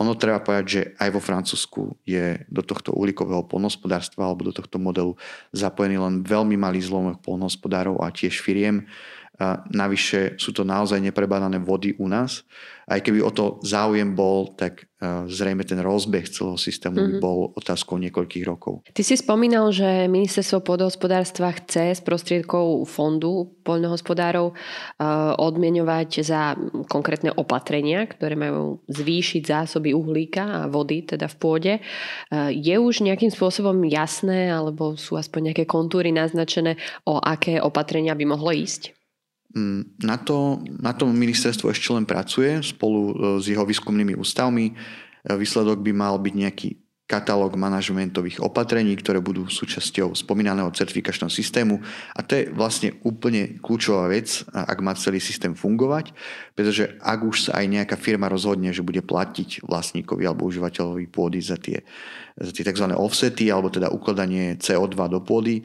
Ono 0.00 0.16
treba 0.16 0.40
povedať, 0.40 0.66
že 0.66 0.82
aj 0.96 1.08
vo 1.12 1.20
Francúzsku 1.20 2.00
je 2.08 2.40
do 2.48 2.64
tohto 2.64 2.96
uhlíkového 2.96 3.44
polnospodárstva 3.44 4.24
alebo 4.24 4.48
do 4.48 4.56
tohto 4.56 4.80
modelu 4.80 5.12
zapojený 5.52 6.00
len 6.00 6.14
veľmi 6.24 6.56
malý 6.56 6.80
zlomok 6.80 7.20
polnospodárov 7.20 8.00
a 8.00 8.08
tiež 8.08 8.40
firiem. 8.40 8.88
A 9.40 9.64
navyše 9.72 10.36
sú 10.36 10.52
to 10.52 10.60
naozaj 10.60 11.00
neprebádané 11.00 11.56
vody 11.56 11.96
u 11.96 12.04
nás. 12.04 12.44
Aj 12.84 13.00
keby 13.00 13.24
o 13.24 13.32
to 13.32 13.64
záujem 13.64 14.12
bol, 14.12 14.52
tak 14.52 14.84
e, 15.00 15.24
zrejme 15.24 15.64
ten 15.64 15.80
rozbeh 15.80 16.28
celého 16.28 16.60
systému 16.60 17.00
mm-hmm. 17.00 17.16
mhm. 17.16 17.22
bol 17.22 17.38
otázkou 17.56 17.96
niekoľkých 17.96 18.44
rokov. 18.44 18.84
Ty 18.92 19.02
si 19.02 19.16
spomínal, 19.16 19.72
že 19.72 20.04
ministerstvo 20.10 20.60
podhospodárstva 20.60 21.56
chce 21.56 21.96
z 21.96 22.00
prostriedkov 22.04 22.84
fondu 22.84 23.56
poľnohospodárov 23.64 24.52
e, 24.52 24.54
odmienovať 25.40 26.10
za 26.20 26.52
konkrétne 26.92 27.32
opatrenia, 27.32 28.04
ktoré 28.04 28.36
majú 28.36 28.84
zvýšiť 28.92 29.42
zásoby 29.48 29.96
uhlíka 29.96 30.44
a 30.44 30.60
vody 30.68 31.08
teda 31.08 31.32
v 31.32 31.36
pôde. 31.40 31.72
E, 31.78 31.80
je 32.52 32.76
už 32.76 33.00
nejakým 33.00 33.32
spôsobom 33.32 33.80
jasné, 33.88 34.52
alebo 34.52 35.00
sú 35.00 35.16
aspoň 35.16 35.54
nejaké 35.54 35.64
kontúry 35.64 36.12
naznačené, 36.12 36.76
o 37.08 37.16
aké 37.16 37.62
opatrenia 37.64 38.12
by 38.12 38.28
mohlo 38.28 38.52
ísť? 38.52 39.01
Mm, 39.52 40.00
na, 40.00 40.16
to, 40.16 40.64
na 40.80 40.96
tom 40.96 41.12
ministerstvo 41.12 41.68
ešte 41.68 41.92
len 41.92 42.08
pracuje 42.08 42.64
spolu 42.64 43.00
e, 43.12 43.14
s 43.36 43.44
jeho 43.52 43.68
výskumnými 43.68 44.16
ústavmi. 44.16 44.72
E, 44.72 44.74
výsledok 45.36 45.84
by 45.84 45.92
mal 45.92 46.16
byť 46.16 46.34
nejaký 46.34 46.68
katalóg 47.12 47.60
manažmentových 47.60 48.40
opatrení, 48.40 48.96
ktoré 48.96 49.20
budú 49.20 49.44
súčasťou 49.44 50.16
spomínaného 50.16 50.72
certifikačného 50.72 51.28
systému. 51.28 51.84
A 52.16 52.24
to 52.24 52.40
je 52.40 52.48
vlastne 52.48 52.96
úplne 53.04 53.60
kľúčová 53.60 54.08
vec, 54.08 54.40
ak 54.48 54.78
má 54.80 54.96
celý 54.96 55.20
systém 55.20 55.52
fungovať, 55.52 56.16
pretože 56.56 56.96
ak 57.04 57.20
už 57.20 57.52
sa 57.52 57.60
aj 57.60 57.66
nejaká 57.68 57.96
firma 58.00 58.32
rozhodne, 58.32 58.72
že 58.72 58.80
bude 58.80 59.04
platiť 59.04 59.60
vlastníkovi 59.68 60.24
alebo 60.24 60.48
užívateľovi 60.48 61.04
pôdy 61.12 61.44
za 61.44 61.60
tie, 61.60 61.84
za 62.40 62.48
tie 62.48 62.64
tzv. 62.64 62.88
offsety 62.96 63.52
alebo 63.52 63.68
teda 63.68 63.92
ukladanie 63.92 64.56
CO2 64.56 64.96
do 65.12 65.20
pôdy, 65.20 65.60
e, 65.60 65.62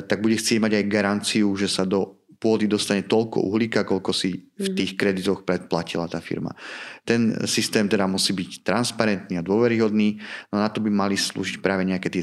tak 0.00 0.24
bude 0.24 0.40
chcieť 0.40 0.56
mať 0.56 0.72
aj 0.80 0.84
garanciu, 0.88 1.52
že 1.52 1.68
sa 1.68 1.84
do 1.84 2.17
pôdy 2.38 2.70
dostane 2.70 3.02
toľko 3.02 3.42
uhlíka, 3.50 3.82
koľko 3.82 4.14
si 4.14 4.46
v 4.54 4.70
mhm. 4.70 4.74
tých 4.78 4.92
kreditoch 4.94 5.42
predplatila 5.42 6.06
tá 6.06 6.22
firma. 6.22 6.54
Ten 7.02 7.34
systém 7.50 7.90
teda 7.90 8.06
musí 8.06 8.30
byť 8.30 8.62
transparentný 8.62 9.38
a 9.38 9.46
dôveryhodný, 9.46 10.22
no 10.54 10.62
na 10.62 10.70
to 10.70 10.78
by 10.78 10.90
mali 10.90 11.18
slúžiť 11.18 11.58
práve 11.58 11.82
nejaké 11.82 12.10
tie 12.10 12.22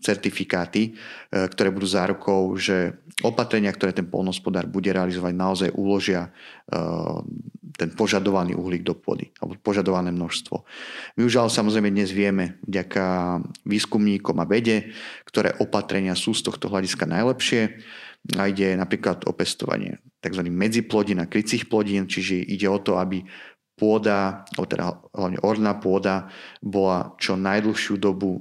certifikáty, 0.00 0.82
e, 0.88 0.90
ktoré 1.52 1.68
budú 1.68 1.84
zárukou, 1.84 2.56
že 2.56 2.96
opatrenia, 3.20 3.72
ktoré 3.72 3.92
ten 3.92 4.08
polnospodár 4.08 4.64
bude 4.68 4.88
realizovať, 4.88 5.32
naozaj 5.36 5.68
uložia 5.76 6.32
e, 6.68 6.80
ten 7.76 7.92
požadovaný 7.92 8.56
uhlík 8.56 8.84
do 8.84 8.96
pôdy, 8.96 9.32
alebo 9.40 9.56
požadované 9.60 10.12
množstvo. 10.12 10.64
My 11.16 11.22
už 11.24 11.40
ale 11.40 11.50
samozrejme 11.52 11.88
dnes 11.92 12.12
vieme, 12.12 12.60
vďaka 12.68 13.36
výskumníkom 13.64 14.36
a 14.40 14.48
vede, 14.48 14.92
ktoré 15.28 15.56
opatrenia 15.60 16.16
sú 16.16 16.36
z 16.36 16.46
tohto 16.46 16.68
hľadiska 16.68 17.08
najlepšie 17.08 17.80
a 18.38 18.46
ide 18.46 18.78
napríklad 18.78 19.26
o 19.26 19.32
pestovanie 19.34 19.98
tzv. 20.22 20.46
medziplodín 20.46 21.18
a 21.18 21.26
krycích 21.26 21.66
plodín, 21.66 22.06
čiže 22.06 22.38
ide 22.38 22.70
o 22.70 22.78
to, 22.78 23.02
aby 23.02 23.26
pôda, 23.74 24.46
alebo 24.54 24.66
teda 24.70 24.84
hlavne 25.10 25.38
orná 25.42 25.74
pôda, 25.74 26.30
bola 26.62 27.18
čo 27.18 27.34
najdlhšiu 27.34 27.98
dobu 27.98 28.38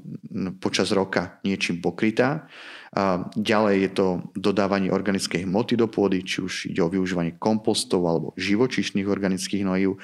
počas 0.61 0.93
roka 0.93 1.41
niečím 1.41 1.81
pokrytá. 1.81 2.45
A 2.91 3.25
ďalej 3.33 3.75
je 3.81 3.91
to 3.95 4.07
dodávanie 4.37 4.93
organickej 4.93 5.47
hmoty 5.47 5.79
do 5.79 5.87
pôdy, 5.89 6.21
či 6.21 6.43
už 6.43 6.69
ide 6.69 6.83
o 6.83 6.91
využívanie 6.91 7.39
kompostov 7.41 8.05
alebo 8.05 8.35
živočíšnych 8.37 9.07
organických 9.07 9.63
hnojív. 9.65 9.97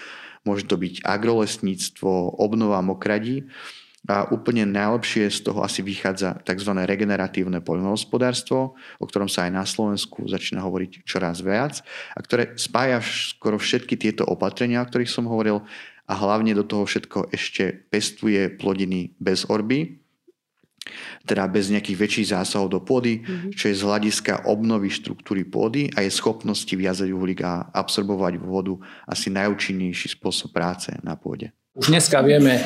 Môže 0.48 0.65
to 0.65 0.79
byť 0.79 1.03
agrolesníctvo, 1.03 2.39
obnova 2.39 2.79
mokradí. 2.79 3.46
A 4.08 4.32
úplne 4.32 4.64
najlepšie 4.64 5.28
z 5.28 5.52
toho 5.52 5.60
asi 5.62 5.84
vychádza 5.84 6.40
tzv. 6.48 6.72
regeneratívne 6.72 7.60
poľnohospodárstvo, 7.60 8.80
o 8.98 9.06
ktorom 9.06 9.28
sa 9.28 9.46
aj 9.46 9.52
na 9.52 9.64
Slovensku 9.68 10.24
začína 10.32 10.64
hovoriť 10.64 11.04
čoraz 11.04 11.44
viac 11.44 11.84
a 12.16 12.20
ktoré 12.24 12.56
spája 12.56 13.04
skoro 13.04 13.60
všetky 13.60 14.00
tieto 14.00 14.24
opatrenia, 14.24 14.80
o 14.80 14.88
ktorých 14.88 15.12
som 15.12 15.28
hovoril 15.28 15.68
a 16.08 16.14
hlavne 16.16 16.56
do 16.56 16.64
toho 16.64 16.88
všetko 16.88 17.36
ešte 17.36 17.84
pestuje 17.92 18.48
plodiny 18.56 19.12
bez 19.20 19.44
orby, 19.52 20.00
teda 21.28 21.52
bez 21.52 21.68
nejakých 21.68 22.00
väčších 22.00 22.32
zásahov 22.32 22.72
do 22.72 22.80
pôdy, 22.80 23.20
mm-hmm. 23.20 23.52
čo 23.52 23.68
je 23.68 23.76
z 23.76 23.84
hľadiska 23.84 24.48
obnovy 24.48 24.88
štruktúry 24.88 25.44
pôdy 25.44 25.92
a 25.92 26.08
je 26.08 26.12
schopnosti 26.16 26.72
viazať 26.72 27.12
uhlík 27.12 27.44
a 27.44 27.68
absorbovať 27.76 28.40
vodu 28.40 28.80
asi 29.04 29.28
najúčinnejší 29.28 30.16
spôsob 30.16 30.56
práce 30.56 30.96
na 31.04 31.20
pôde. 31.20 31.52
Už 31.77 31.93
dneska 31.93 32.25
vieme, 32.25 32.57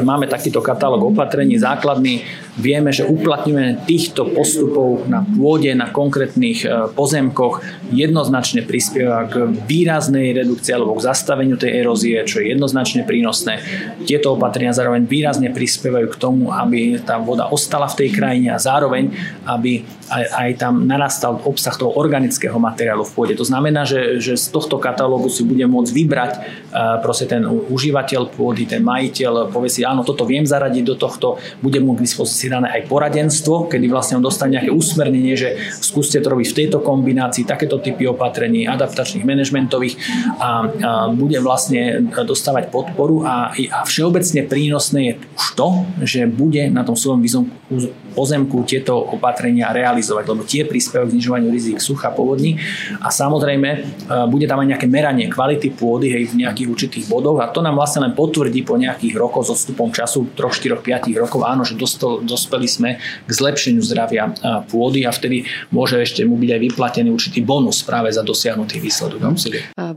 máme 0.00 0.24
takýto 0.24 0.64
katalóg 0.64 1.12
opatrení 1.12 1.60
základný, 1.60 2.24
vieme, 2.54 2.94
že 2.94 3.02
uplatňujeme 3.06 3.82
týchto 3.86 4.30
postupov 4.30 5.10
na 5.10 5.26
pôde, 5.26 5.74
na 5.74 5.90
konkrétnych 5.90 6.62
e, 6.62 6.68
pozemkoch 6.94 7.60
jednoznačne 7.90 8.62
prispieva 8.62 9.26
k 9.26 9.50
výraznej 9.66 10.30
redukcii 10.38 10.72
alebo 10.74 10.94
k 10.94 11.06
zastaveniu 11.10 11.58
tej 11.58 11.82
erózie, 11.82 12.22
čo 12.22 12.38
je 12.38 12.54
jednoznačne 12.54 13.02
prínosné. 13.02 13.58
Tieto 14.06 14.38
opatrenia 14.38 14.70
zároveň 14.70 15.06
výrazne 15.06 15.50
prispievajú 15.50 16.06
k 16.14 16.20
tomu, 16.20 16.54
aby 16.54 17.02
tá 17.02 17.18
voda 17.18 17.50
ostala 17.50 17.90
v 17.90 18.06
tej 18.06 18.08
krajine 18.14 18.54
a 18.54 18.62
zároveň, 18.62 19.10
aby 19.50 19.82
aj, 20.10 20.24
aj 20.30 20.50
tam 20.60 20.84
narastal 20.84 21.40
obsah 21.42 21.74
toho 21.74 21.96
organického 21.96 22.56
materiálu 22.60 23.02
v 23.02 23.12
pôde. 23.14 23.34
To 23.34 23.46
znamená, 23.46 23.88
že, 23.88 24.20
že 24.20 24.36
z 24.36 24.46
tohto 24.52 24.76
katalógu 24.76 25.32
si 25.32 25.42
bude 25.42 25.64
môcť 25.64 25.90
vybrať 25.90 26.32
uh, 26.36 27.00
proste 27.00 27.26
ten 27.26 27.42
užívateľ 27.44 28.30
pôdy, 28.30 28.68
ten 28.68 28.84
majiteľ 28.84 29.48
povie 29.50 29.72
si, 29.72 29.82
áno, 29.82 30.04
toto 30.04 30.28
viem 30.28 30.44
zaradiť 30.44 30.84
do 30.84 30.94
tohto, 30.94 31.40
bude 31.64 31.80
mu 31.80 31.96
k 31.96 32.04
dispozícii 32.04 32.43
dané 32.48 32.68
aj 32.80 32.88
poradenstvo, 32.88 33.68
kedy 33.68 33.86
vlastne 33.90 34.20
on 34.20 34.24
dostane 34.24 34.56
nejaké 34.56 34.70
usmernenie, 34.70 35.34
že 35.34 35.56
skúste 35.80 36.20
to 36.20 36.32
robiť 36.32 36.46
v 36.50 36.58
tejto 36.64 36.78
kombinácii, 36.80 37.44
takéto 37.46 37.80
typy 37.80 38.08
opatrení, 38.08 38.66
adaptačných 38.68 39.26
manažmentových 39.26 39.94
a, 39.96 40.02
a 40.40 40.50
bude 41.12 41.38
vlastne 41.40 42.08
dostávať 42.10 42.70
podporu 42.70 43.26
a, 43.26 43.52
a 43.52 43.78
všeobecne 43.84 44.46
prínosné 44.46 45.00
je 45.04 45.12
už 45.36 45.46
to, 45.54 45.68
že 46.02 46.20
bude 46.30 46.62
na 46.70 46.82
tom 46.82 46.96
svojom 46.98 47.22
pozemku 48.14 48.62
tieto 48.62 48.94
opatrenia 48.94 49.74
realizovať, 49.74 50.24
lebo 50.30 50.42
tie 50.46 50.62
prispievajú 50.62 51.10
k 51.10 51.14
znižovaniu 51.18 51.48
rizik 51.50 51.82
sucha, 51.82 52.14
povodní 52.14 52.56
a 53.02 53.10
samozrejme 53.10 53.68
e, 53.74 53.78
bude 54.30 54.46
tam 54.46 54.62
aj 54.62 54.68
nejaké 54.70 54.86
meranie 54.86 55.26
kvality 55.26 55.74
pôdy 55.74 56.14
hej, 56.14 56.30
v 56.30 56.46
nejakých 56.46 56.68
určitých 56.70 57.04
bodoch 57.10 57.42
a 57.42 57.50
to 57.50 57.58
nám 57.58 57.74
vlastne 57.74 58.06
len 58.06 58.14
potvrdí 58.14 58.62
po 58.62 58.78
nejakých 58.78 59.18
rokoch 59.18 59.50
s 59.50 59.58
odstupom 59.58 59.90
času 59.90 60.30
3, 60.38 60.78
4, 60.78 61.10
5 61.10 61.22
rokov, 61.26 61.42
áno, 61.42 61.66
že 61.66 61.74
dostal, 61.74 62.22
dospeli 62.34 62.66
sme 62.66 62.90
k 62.98 63.30
zlepšeniu 63.30 63.78
zdravia 63.86 64.26
e, 64.26 64.32
pôdy 64.66 65.06
a 65.06 65.14
vtedy 65.14 65.46
môže 65.70 66.02
ešte 66.02 66.26
mu 66.26 66.34
byť 66.34 66.50
aj 66.50 66.60
vyplatený 66.70 67.08
určitý 67.14 67.46
bonus 67.46 67.86
práve 67.86 68.10
za 68.10 68.26
dosiahnutý 68.26 68.82
výsledok. 68.82 69.22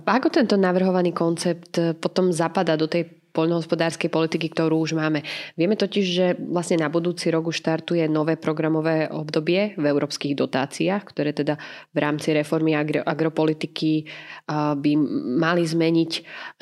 Ako 0.06 0.30
tento 0.30 0.58
navrhovaný 0.58 1.14
koncept 1.14 1.78
potom 1.98 2.30
zapadá 2.30 2.78
do 2.78 2.86
tej 2.86 3.17
poľnohospodárskej 3.38 4.10
politiky, 4.10 4.50
ktorú 4.50 4.82
už 4.82 4.98
máme. 4.98 5.22
Vieme 5.54 5.78
totiž, 5.78 6.06
že 6.10 6.34
vlastne 6.42 6.82
na 6.82 6.90
budúci 6.90 7.30
rok 7.30 7.54
už 7.54 7.62
štartuje 7.62 8.10
nové 8.10 8.34
programové 8.34 9.06
obdobie 9.14 9.78
v 9.78 9.86
európskych 9.86 10.34
dotáciách, 10.34 11.06
ktoré 11.14 11.38
teda 11.38 11.62
v 11.94 11.98
rámci 12.02 12.34
reformy 12.34 12.74
agro, 12.74 13.06
agropolitiky 13.06 14.10
by 14.50 14.92
mali 15.38 15.62
zmeniť 15.62 16.12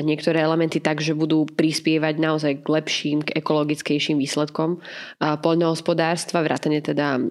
niektoré 0.03 0.43
elementy 0.43 0.83
tak, 0.83 0.99
že 0.99 1.15
budú 1.15 1.47
prispievať 1.47 2.19
naozaj 2.19 2.53
k 2.59 2.67
lepším, 2.67 3.23
k 3.23 3.39
ekologickejším 3.39 4.19
výsledkom 4.19 4.83
poľnohospodárstva, 5.23 6.43
vrátane 6.43 6.83
teda 6.83 7.23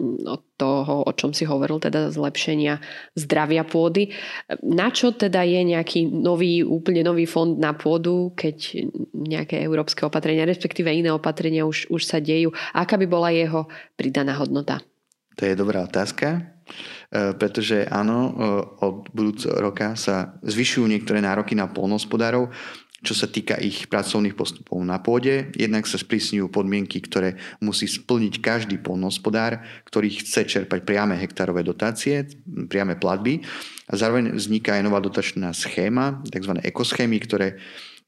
toho, 0.55 1.03
o 1.03 1.13
čom 1.13 1.35
si 1.35 1.43
hovoril, 1.43 1.83
teda 1.83 2.15
zlepšenia 2.15 2.79
zdravia 3.19 3.67
pôdy. 3.67 4.15
Na 4.63 4.95
čo 4.95 5.11
teda 5.11 5.43
je 5.43 5.61
nejaký 5.67 6.07
nový, 6.07 6.63
úplne 6.63 7.03
nový 7.03 7.27
fond 7.27 7.59
na 7.59 7.75
pôdu, 7.75 8.31
keď 8.39 8.87
nejaké 9.15 9.59
európske 9.67 10.07
opatrenia, 10.07 10.47
respektíve 10.47 10.91
iné 10.91 11.11
opatrenia 11.11 11.67
už, 11.67 11.91
už 11.91 12.03
sa 12.07 12.23
dejú? 12.23 12.55
Aká 12.71 12.95
by 12.95 13.07
bola 13.11 13.35
jeho 13.35 13.67
pridaná 13.99 14.39
hodnota? 14.39 14.79
To 15.35 15.43
je 15.43 15.59
dobrá 15.59 15.83
otázka, 15.83 16.39
e, 17.11 17.35
pretože 17.35 17.83
áno, 17.91 18.19
e, 18.23 18.33
od 18.87 19.11
budúceho 19.11 19.59
roka 19.59 19.99
sa 19.99 20.39
zvyšujú 20.47 20.87
niektoré 20.87 21.19
nároky 21.19 21.59
na 21.59 21.67
polnospodárov, 21.67 22.55
čo 23.05 23.13
sa 23.13 23.29
týka 23.29 23.61
ich 23.61 23.87
pracovných 23.93 24.33
postupov 24.33 24.81
na 24.81 24.97
pôde. 24.99 25.53
Jednak 25.53 25.85
sa 25.85 26.01
sprísňujú 26.01 26.49
podmienky, 26.49 27.05
ktoré 27.05 27.37
musí 27.61 27.85
splniť 27.85 28.41
každý 28.41 28.81
polnohospodár, 28.81 29.61
ktorý 29.85 30.25
chce 30.25 30.49
čerpať 30.49 30.89
priame 30.89 31.15
hektárové 31.21 31.61
dotácie, 31.61 32.25
priame 32.67 32.97
platby. 32.97 33.45
A 33.87 34.01
zároveň 34.01 34.33
vzniká 34.33 34.81
aj 34.81 34.83
nová 34.89 35.05
dotačná 35.05 35.53
schéma, 35.53 36.25
tzv. 36.25 36.57
ekoschémy, 36.65 37.17
ktoré 37.21 37.61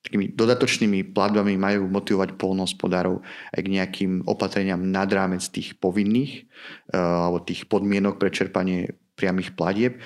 takými 0.07 0.33
dodatočnými 0.38 1.11
platbami 1.11 1.59
majú 1.59 1.91
motivovať 1.91 2.38
polnohospodárov 2.38 3.26
aj 3.53 3.61
k 3.61 3.73
nejakým 3.75 4.12
opatreniam 4.31 4.79
nad 4.79 5.11
rámec 5.11 5.43
tých 5.50 5.75
povinných 5.83 6.47
eh, 6.91 6.97
alebo 6.97 7.43
tých 7.43 7.67
podmienok 7.67 8.17
pre 8.23 8.31
čerpanie 8.31 8.95
priamých 9.17 9.57
platieb. 9.57 9.99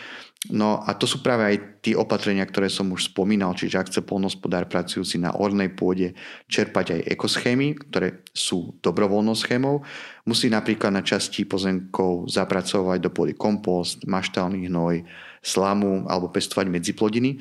No 0.49 0.81
a 0.81 0.97
to 0.97 1.05
sú 1.05 1.21
práve 1.21 1.45
aj 1.45 1.57
tie 1.85 1.93
opatrenia, 1.93 2.49
ktoré 2.49 2.73
som 2.73 2.89
už 2.89 3.13
spomínal, 3.13 3.53
čiže 3.53 3.77
ak 3.77 3.89
chce 3.93 4.01
polnospodár 4.01 4.65
pracujúci 4.73 5.21
na 5.21 5.37
ornej 5.37 5.69
pôde 5.69 6.17
čerpať 6.49 6.97
aj 6.97 7.13
ekoschémy, 7.13 7.77
ktoré 7.77 8.25
sú 8.33 8.73
dobrovoľnou 8.81 9.37
schémou, 9.37 9.85
musí 10.25 10.49
napríklad 10.49 10.97
na 10.97 11.05
časti 11.05 11.45
pozemkov 11.45 12.33
zapracovať 12.33 12.99
do 13.05 13.13
pôdy 13.13 13.37
kompost, 13.37 14.01
maštálny 14.09 14.65
hnoj, 14.65 15.05
slamu 15.45 16.09
alebo 16.09 16.33
pestovať 16.33 16.73
medziplodiny. 16.73 17.37
E, 17.37 17.39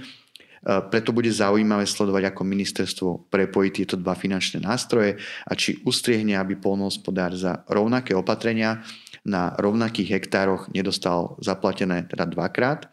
preto 0.91 1.15
bude 1.15 1.32
zaujímavé 1.32 1.88
sledovať, 1.88 2.36
ako 2.36 2.41
ministerstvo 2.44 3.32
prepojí 3.32 3.72
tieto 3.72 3.96
dva 3.96 4.12
finančné 4.12 4.60
nástroje 4.60 5.15
a 5.48 5.56
či 5.56 5.79
ustriehne, 5.88 6.36
aby 6.36 6.60
polnohospodár 6.60 7.32
za 7.32 7.63
rovnaké 7.72 8.12
opatrenia 8.12 8.84
na 9.29 9.53
rovnakých 9.53 10.17
hektároch 10.17 10.74
nedostal 10.74 11.38
zaplatené 11.38 12.09
teda 12.09 12.25
dvakrát, 12.25 12.89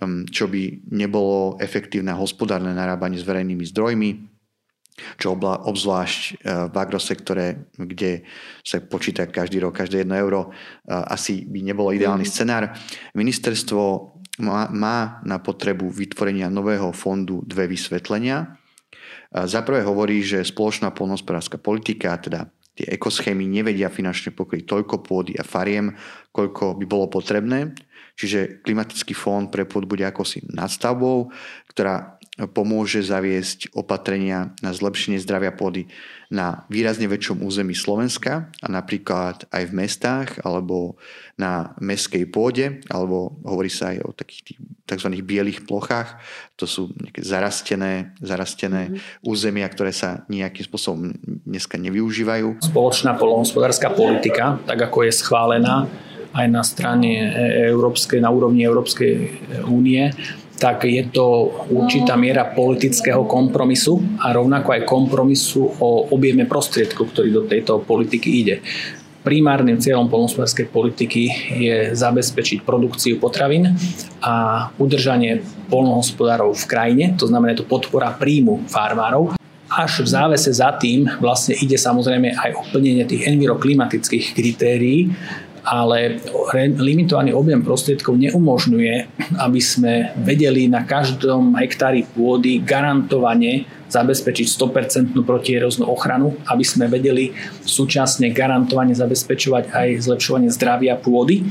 um, 0.00 0.24
čo 0.24 0.48
by 0.48 0.88
nebolo 0.88 1.60
efektívne 1.60 2.16
hospodárne 2.16 2.72
narábanie 2.72 3.20
s 3.20 3.28
verejnými 3.28 3.68
zdrojmi, 3.68 4.10
čo 5.20 5.36
obzvlášť 5.36 6.20
uh, 6.40 6.72
v 6.72 6.74
agrosektore, 6.80 7.68
kde 7.76 8.24
sa 8.64 8.80
počíta 8.80 9.28
každý 9.28 9.60
rok, 9.60 9.76
každé 9.76 10.08
jedno 10.08 10.16
euro, 10.16 10.40
uh, 10.48 11.04
asi 11.12 11.44
by 11.44 11.60
nebolo 11.60 11.92
ideálny 11.92 12.24
mm. 12.24 12.32
scenár. 12.32 12.72
Ministerstvo 13.12 14.16
má, 14.40 14.72
má 14.72 15.20
na 15.28 15.36
potrebu 15.36 15.92
vytvorenia 15.92 16.48
nového 16.48 16.92
fondu 16.96 17.44
dve 17.44 17.68
vysvetlenia. 17.68 18.56
Za 19.32 19.64
prvé 19.64 19.84
hovorí, 19.84 20.20
že 20.20 20.44
spoločná 20.44 20.92
polnospodárska 20.92 21.60
politika, 21.60 22.16
teda 22.16 22.48
tie 22.76 22.86
ekoschémy 22.92 23.48
nevedia 23.48 23.88
finančne 23.88 24.36
pokryť 24.36 24.68
toľko 24.68 25.00
pôdy 25.00 25.32
a 25.40 25.42
fariem, 25.42 25.96
koľko 26.30 26.76
by 26.76 26.84
bolo 26.84 27.08
potrebné. 27.08 27.72
Čiže 28.16 28.64
klimatický 28.64 29.12
fond 29.12 29.48
pre 29.52 29.68
pôd 29.68 29.84
bude 29.84 30.04
akosi 30.04 30.44
nadstavbou, 30.48 31.32
ktorá 31.68 32.16
pomôže 32.52 33.00
zaviesť 33.00 33.72
opatrenia 33.72 34.52
na 34.60 34.76
zlepšenie 34.76 35.16
zdravia 35.16 35.56
pôdy 35.56 35.88
na 36.28 36.68
výrazne 36.68 37.08
väčšom 37.08 37.40
území 37.40 37.72
Slovenska 37.72 38.52
a 38.60 38.66
napríklad 38.68 39.48
aj 39.48 39.64
v 39.72 39.76
mestách 39.76 40.28
alebo 40.44 41.00
na 41.40 41.72
meskej 41.80 42.28
pôde, 42.28 42.84
alebo 42.92 43.40
hovorí 43.40 43.72
sa 43.72 43.96
aj 43.96 44.04
o 44.04 44.10
takých 44.12 44.52
tých 44.52 44.58
tzv. 44.86 45.10
bielých 45.20 45.66
plochách. 45.66 46.16
To 46.56 46.64
sú 46.64 46.94
nejaké 46.96 47.20
zarastené, 47.26 48.14
zarastené 48.22 48.88
mm-hmm. 48.88 49.26
územia, 49.26 49.66
ktoré 49.66 49.90
sa 49.90 50.24
nejakým 50.30 50.64
spôsobom 50.64 51.12
dneska 51.44 51.76
nevyužívajú. 51.76 52.62
Spoločná 52.62 53.18
polnohospodárska 53.18 53.92
politika, 53.92 54.62
tak 54.64 54.78
ako 54.86 55.10
je 55.10 55.12
schválená 55.12 55.90
aj 56.36 56.46
na 56.52 56.62
strane 56.62 57.32
Európskej, 57.68 58.20
na 58.20 58.28
úrovni 58.28 58.62
Európskej 58.62 59.12
únie, 59.66 60.12
tak 60.56 60.88
je 60.88 61.04
to 61.12 61.52
určitá 61.68 62.16
miera 62.16 62.48
politického 62.48 63.28
kompromisu 63.28 64.20
a 64.24 64.32
rovnako 64.32 64.72
aj 64.72 64.88
kompromisu 64.88 65.60
o 65.80 66.08
objeme 66.12 66.48
prostriedkov, 66.48 67.12
ktorý 67.12 67.28
do 67.28 67.42
tejto 67.44 67.84
politiky 67.84 68.28
ide. 68.40 68.56
Primárnym 69.26 69.82
cieľom 69.82 70.06
polnospodárskej 70.06 70.70
politiky 70.70 71.26
je 71.58 71.90
zabezpečiť 71.98 72.62
produkciu 72.62 73.18
potravín 73.18 73.74
a 74.22 74.70
udržanie 74.78 75.42
polnohospodárov 75.66 76.54
v 76.54 76.64
krajine, 76.70 77.04
to 77.18 77.26
znamená 77.26 77.58
to 77.58 77.66
podpora 77.66 78.14
príjmu 78.14 78.62
farmárov. 78.70 79.34
Až 79.66 80.06
v 80.06 80.14
závese 80.14 80.54
za 80.54 80.70
tým 80.78 81.10
vlastne 81.18 81.58
ide 81.58 81.74
samozrejme 81.74 82.38
aj 82.38 82.50
o 82.54 82.62
plnenie 82.70 83.02
tých 83.02 83.26
enviroklimatických 83.26 84.30
kritérií, 84.30 85.10
ale 85.66 86.22
limitovaný 86.78 87.34
objem 87.34 87.66
prostriedkov 87.66 88.14
neumožňuje, 88.14 88.94
aby 89.42 89.60
sme 89.60 90.14
vedeli 90.22 90.70
na 90.70 90.86
každom 90.86 91.58
hektári 91.58 92.06
pôdy 92.06 92.62
garantovane 92.62 93.66
zabezpečiť 93.90 94.46
100% 94.46 95.26
protieróznu 95.26 95.86
ochranu, 95.90 96.38
aby 96.46 96.62
sme 96.62 96.86
vedeli 96.86 97.34
súčasne 97.66 98.30
garantovane 98.30 98.94
zabezpečovať 98.94 99.74
aj 99.74 99.88
zlepšovanie 100.06 100.50
zdravia 100.54 100.94
pôdy. 100.98 101.42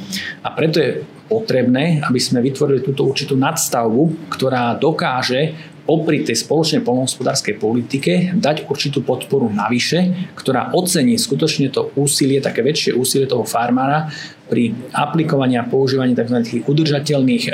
A 0.43 0.51
preto 0.55 0.79
je 0.79 1.03
potrebné, 1.27 1.99
aby 2.05 2.19
sme 2.21 2.43
vytvorili 2.43 2.85
túto 2.85 3.07
určitú 3.07 3.35
nadstavbu, 3.35 4.31
ktorá 4.31 4.77
dokáže 4.77 5.74
popri 5.85 6.25
tej 6.25 6.41
spoločnej 6.41 6.81
polnohospodárskej 6.81 7.61
politike 7.61 8.33
dať 8.33 8.65
určitú 8.65 9.05
podporu 9.05 9.47
navyše, 9.53 10.33
ktorá 10.33 10.73
ocení 10.73 11.15
skutočne 11.15 11.69
to 11.69 11.93
úsilie, 11.93 12.41
také 12.41 12.65
väčšie 12.65 12.97
úsilie 12.97 13.29
toho 13.29 13.45
farmára 13.45 14.09
pri 14.45 14.73
aplikovaní 14.93 15.57
a 15.57 15.65
používaní 15.65 16.13
tzv. 16.13 16.61
udržateľných 16.65 17.43
e, 17.49 17.51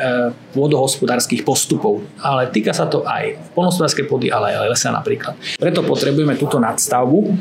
pôdohospodárskych 0.52 1.48
postupov. 1.48 2.04
Ale 2.20 2.52
týka 2.52 2.76
sa 2.76 2.88
to 2.88 3.08
aj 3.08 3.40
polnohospodárskej 3.56 4.06
pôdy, 4.12 4.28
ale 4.28 4.56
aj 4.56 4.76
lesa 4.76 4.92
napríklad. 4.92 5.40
Preto 5.56 5.88
potrebujeme 5.88 6.36
túto 6.36 6.60
nadstavbu, 6.60 7.32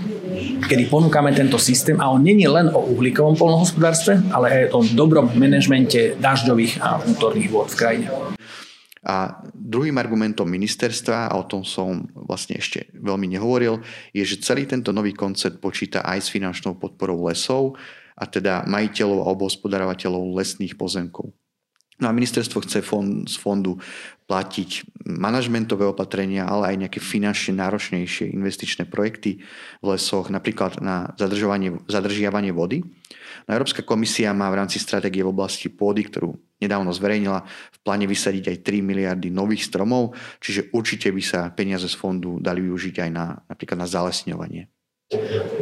kedy 0.70 0.87
ponúkame 0.87 1.35
tento 1.35 1.59
systém 1.59 1.98
a 1.98 2.11
on 2.14 2.22
není 2.22 2.46
len 2.46 2.70
o 2.70 2.94
uhlíkovom 2.94 3.35
polnohospodárstve, 3.35 4.22
ale 4.31 4.70
aj 4.70 4.74
o 4.74 4.87
dobrom 4.94 5.35
manažmente 5.35 6.14
dažďových 6.18 6.79
a 6.79 7.03
vnútorných 7.03 7.48
vôd 7.50 7.68
v 7.74 7.79
krajine. 7.79 8.07
A 9.01 9.41
druhým 9.57 9.97
argumentom 9.97 10.45
ministerstva, 10.45 11.33
a 11.33 11.35
o 11.41 11.49
tom 11.49 11.65
som 11.65 12.05
vlastne 12.13 12.61
ešte 12.61 12.93
veľmi 12.93 13.33
nehovoril, 13.33 13.81
je, 14.13 14.23
že 14.29 14.45
celý 14.45 14.69
tento 14.69 14.93
nový 14.93 15.17
koncept 15.17 15.57
počíta 15.57 16.05
aj 16.05 16.29
s 16.29 16.33
finančnou 16.33 16.77
podporou 16.77 17.25
lesov, 17.25 17.81
a 18.21 18.29
teda 18.29 18.69
majiteľov 18.69 19.25
alebo 19.25 19.49
hospodárovateľov 19.49 20.37
lesných 20.37 20.77
pozemkov. 20.77 21.33
No 22.01 22.09
a 22.09 22.17
ministerstvo 22.17 22.65
chce 22.65 22.81
fond, 22.81 23.29
z 23.29 23.37
fondu 23.37 23.77
platiť 24.25 24.89
manažmentové 25.05 25.85
opatrenia, 25.85 26.49
ale 26.49 26.73
aj 26.73 26.77
nejaké 26.87 27.01
finančne 27.01 27.61
náročnejšie 27.61 28.33
investičné 28.33 28.89
projekty 28.89 29.45
v 29.81 29.85
lesoch, 29.85 30.33
napríklad 30.33 30.81
na 30.81 31.13
zadržiavanie 31.89 32.53
vody. 32.57 32.85
No, 33.45 33.51
Európska 33.53 33.85
komisia 33.85 34.33
má 34.33 34.49
v 34.49 34.65
rámci 34.65 34.81
stratégie 34.81 35.21
v 35.21 35.33
oblasti 35.33 35.69
pôdy, 35.69 36.09
ktorú 36.09 36.37
nedávno 36.61 36.92
zverejnila, 36.92 37.42
v 37.46 37.79
pláne 37.81 38.05
vysadiť 38.05 38.53
aj 38.53 38.57
3 38.62 38.85
miliardy 38.85 39.29
nových 39.33 39.66
stromov, 39.66 40.12
čiže 40.38 40.70
určite 40.77 41.09
by 41.11 41.23
sa 41.25 41.49
peniaze 41.51 41.88
z 41.88 41.96
fondu 41.96 42.37
dali 42.38 42.61
využiť 42.61 43.09
aj 43.09 43.11
na, 43.11 43.40
napríklad 43.49 43.79
na 43.81 43.88
zalesňovanie. 43.88 44.68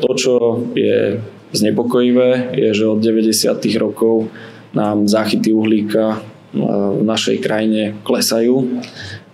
To, 0.05 0.11
čo 0.13 0.33
je 0.77 1.23
znepokojivé, 1.57 2.53
je, 2.53 2.69
že 2.77 2.85
od 2.85 3.01
90. 3.01 3.49
rokov 3.81 4.29
nám 4.77 5.09
záchyty 5.09 5.57
uhlíka 5.57 6.21
v 6.53 7.03
našej 7.05 7.41
krajine 7.41 7.97
klesajú. 8.05 8.81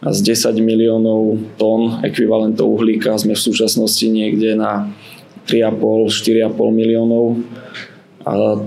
A 0.04 0.12
z 0.12 0.36
10 0.36 0.60
miliónov 0.60 1.40
tón 1.56 2.04
ekvivalentov 2.04 2.78
uhlíka 2.78 3.16
sme 3.16 3.34
v 3.34 3.40
súčasnosti 3.40 4.04
niekde 4.04 4.54
na 4.54 4.92
3,5-4,5 5.48 6.54
miliónov 6.70 7.40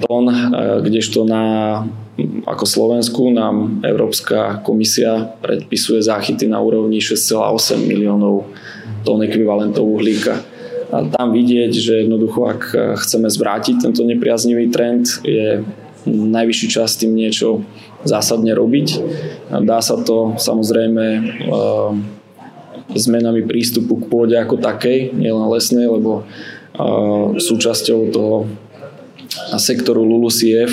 tón, 0.03 0.25
kdežto 0.83 1.23
na 1.23 1.43
ako 2.49 2.65
Slovensku 2.65 3.29
nám 3.29 3.85
Európska 3.85 4.65
komisia 4.65 5.37
predpisuje 5.41 6.01
záchyty 6.01 6.49
na 6.49 6.57
úrovni 6.57 6.97
6,8 6.97 7.77
miliónov 7.85 8.49
tón 9.05 9.21
ekvivalentov 9.21 9.85
uhlíka. 9.85 10.41
A 10.87 11.03
tam 11.13 11.35
vidieť, 11.35 11.71
že 11.75 11.93
jednoducho, 12.07 12.47
ak 12.47 12.61
chceme 13.03 13.27
zvrátiť 13.27 13.83
tento 13.83 14.01
nepriaznivý 14.07 14.71
trend, 14.71 15.19
je 15.21 15.61
najvyšší 16.07 16.67
čas 16.71 16.95
tým 16.95 17.11
niečo 17.11 17.61
zásadne 18.07 18.55
robiť. 18.55 18.87
Dá 19.67 19.83
sa 19.83 19.99
to 19.99 20.39
samozrejme 20.39 21.03
zmenami 22.95 23.43
prístupu 23.43 23.99
k 23.99 24.07
pôde 24.07 24.35
ako 24.39 24.63
takej, 24.63 25.11
nielen 25.11 25.51
lesnej, 25.51 25.91
lebo 25.91 26.23
súčasťou 27.35 27.99
toho 28.15 28.47
sektoru 29.59 30.03
LULUCF 30.05 30.71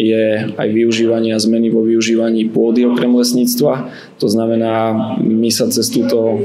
je 0.00 0.24
aj 0.56 0.68
využívanie 0.72 1.36
a 1.36 1.42
zmeny 1.42 1.68
vo 1.68 1.84
využívaní 1.84 2.48
pôdy 2.48 2.88
okrem 2.88 3.12
lesníctva. 3.12 3.92
To 4.18 4.26
znamená, 4.28 4.96
my 5.20 5.50
sa 5.52 5.68
cez 5.68 5.92
túto 5.92 6.40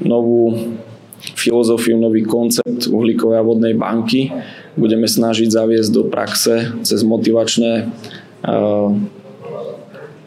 novú 0.00 0.76
filozofiu, 1.36 1.96
nový 1.96 2.22
koncept 2.24 2.88
uhlíkovej 2.88 3.38
a 3.40 3.46
vodnej 3.46 3.74
banky 3.74 4.32
budeme 4.76 5.08
snažiť 5.08 5.48
zaviesť 5.48 5.90
do 5.90 6.02
praxe 6.08 6.72
cez 6.84 7.00
motivačné 7.02 7.88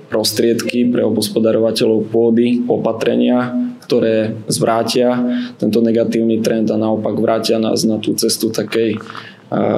prostriedky 0.10 0.90
pre 0.90 1.06
obospodarovateľov 1.06 2.10
pôdy, 2.10 2.66
opatrenia, 2.66 3.54
ktoré 3.86 4.38
zvrátia 4.50 5.18
tento 5.58 5.82
negatívny 5.82 6.42
trend 6.42 6.74
a 6.74 6.78
naopak 6.78 7.14
vrátia 7.18 7.62
nás 7.62 7.86
na 7.86 8.02
tú 8.02 8.18
cestu 8.18 8.50
takej 8.50 8.98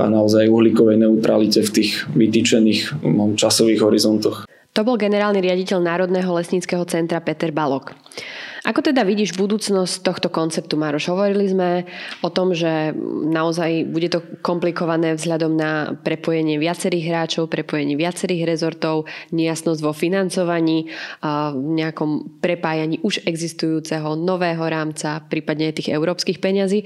naozaj 0.08 0.52
uhlíkovej 0.52 1.00
neutralite 1.00 1.64
v 1.64 1.72
tých 1.72 1.92
vytýčených 2.12 3.04
časových 3.40 3.80
horizontoch. 3.82 4.44
To 4.72 4.82
bol 4.88 4.96
generálny 4.96 5.44
riaditeľ 5.44 5.84
Národného 5.84 6.32
lesníckého 6.32 6.88
centra 6.88 7.20
Peter 7.20 7.52
Balok. 7.52 7.92
Ako 8.62 8.86
teda 8.86 9.02
vidíš 9.02 9.34
budúcnosť 9.42 10.06
tohto 10.06 10.30
konceptu, 10.30 10.78
Mároš? 10.78 11.10
Hovorili 11.10 11.50
sme 11.50 11.90
o 12.22 12.30
tom, 12.30 12.54
že 12.54 12.94
naozaj 13.26 13.90
bude 13.90 14.14
to 14.14 14.22
komplikované 14.46 15.18
vzhľadom 15.18 15.58
na 15.58 15.98
prepojenie 15.98 16.62
viacerých 16.62 17.10
hráčov, 17.10 17.50
prepojenie 17.50 17.98
viacerých 17.98 18.46
rezortov, 18.46 19.10
nejasnosť 19.34 19.82
vo 19.82 19.98
financovaní, 19.98 20.94
v 21.26 21.58
nejakom 21.74 22.38
prepájaní 22.38 23.02
už 23.02 23.26
existujúceho 23.26 24.14
nového 24.14 24.62
rámca, 24.62 25.26
prípadne 25.26 25.74
tých 25.74 25.90
európskych 25.90 26.38
peňazí. 26.38 26.86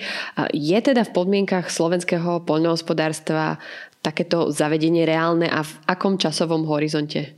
Je 0.55 0.79
teda 0.79 1.03
v 1.03 1.11
podmienkach 1.11 1.67
slovenského 1.67 2.47
poľnohospodárstva 2.47 3.59
takéto 3.99 4.47
zavedenie 4.47 5.03
reálne 5.03 5.51
a 5.51 5.59
v 5.59 5.71
akom 5.91 6.15
časovom 6.15 6.63
horizonte? 6.71 7.35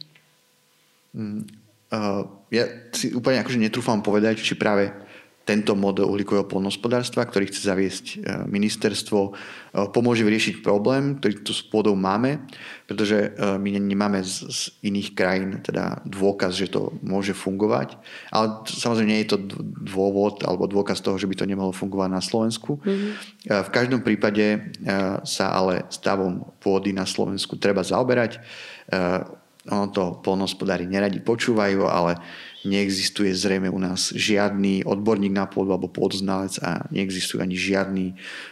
Mm, 1.17 1.41
uh 1.89 2.36
ja 2.47 2.63
si 2.95 3.11
úplne 3.11 3.43
akože 3.43 3.59
netrúfam 3.59 3.99
povedať, 3.99 4.39
či 4.39 4.55
práve 4.55 4.93
tento 5.47 5.79
model 5.79 6.11
uhlíkového 6.11 6.43
polnospodárstva, 6.43 7.23
ktorý 7.23 7.47
chce 7.47 7.61
zaviesť 7.63 8.05
e, 8.11 8.15
ministerstvo, 8.51 9.19
e, 9.23 9.31
pomôže 9.95 10.27
vyriešiť 10.27 10.59
problém, 10.59 11.15
ktorý 11.23 11.39
tu 11.39 11.55
s 11.55 11.63
pôdou 11.63 11.95
máme, 11.95 12.43
pretože 12.83 13.31
e, 13.31 13.55
my 13.55 13.79
nemáme 13.79 14.19
z, 14.27 14.43
z 14.51 14.59
iných 14.83 15.15
krajín 15.15 15.63
teda 15.63 16.03
dôkaz, 16.03 16.51
že 16.51 16.67
to 16.67 16.91
môže 16.99 17.31
fungovať. 17.31 17.95
Ale 18.27 18.67
samozrejme 18.67 19.07
nie 19.07 19.23
je 19.23 19.39
to 19.39 19.39
dôvod 19.87 20.43
alebo 20.43 20.67
dôkaz 20.67 20.99
toho, 20.99 21.15
že 21.15 21.31
by 21.31 21.39
to 21.39 21.47
nemohlo 21.47 21.71
fungovať 21.71 22.09
na 22.11 22.19
Slovensku. 22.19 22.83
Mm-hmm. 22.83 23.11
V 23.47 23.69
každom 23.71 24.03
prípade 24.03 24.75
sa 25.23 25.55
ale 25.55 25.87
stavom 25.87 26.43
pôdy 26.59 26.91
na 26.91 27.07
Slovensku 27.07 27.55
treba 27.55 27.87
zaoberať 27.87 28.43
ono 29.67 29.87
to 29.91 30.19
polnospodári 30.23 30.87
neradi 30.87 31.19
počúvajú, 31.19 31.87
ale 31.87 32.19
neexistuje 32.67 33.31
zrejme 33.31 33.71
u 33.71 33.79
nás 33.79 34.11
žiadny 34.11 34.83
odborník 34.83 35.31
na 35.31 35.47
pôdu 35.47 35.71
alebo 35.71 35.87
pôdoznalec 35.87 36.59
a 36.59 36.83
neexistuje 36.91 37.39
ani 37.39 37.55
žiadny 37.55 38.05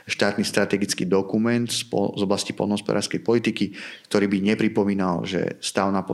štátny 0.07 0.43
strategický 0.47 1.03
dokument 1.03 1.67
z 1.67 1.83
oblasti 2.23 2.55
polnospodárskej 2.55 3.19
politiky, 3.19 3.75
ktorý 4.07 4.31
by 4.31 4.37
nepripomínal, 4.55 5.27
že 5.27 5.59
stav, 5.59 5.91
na, 5.91 6.05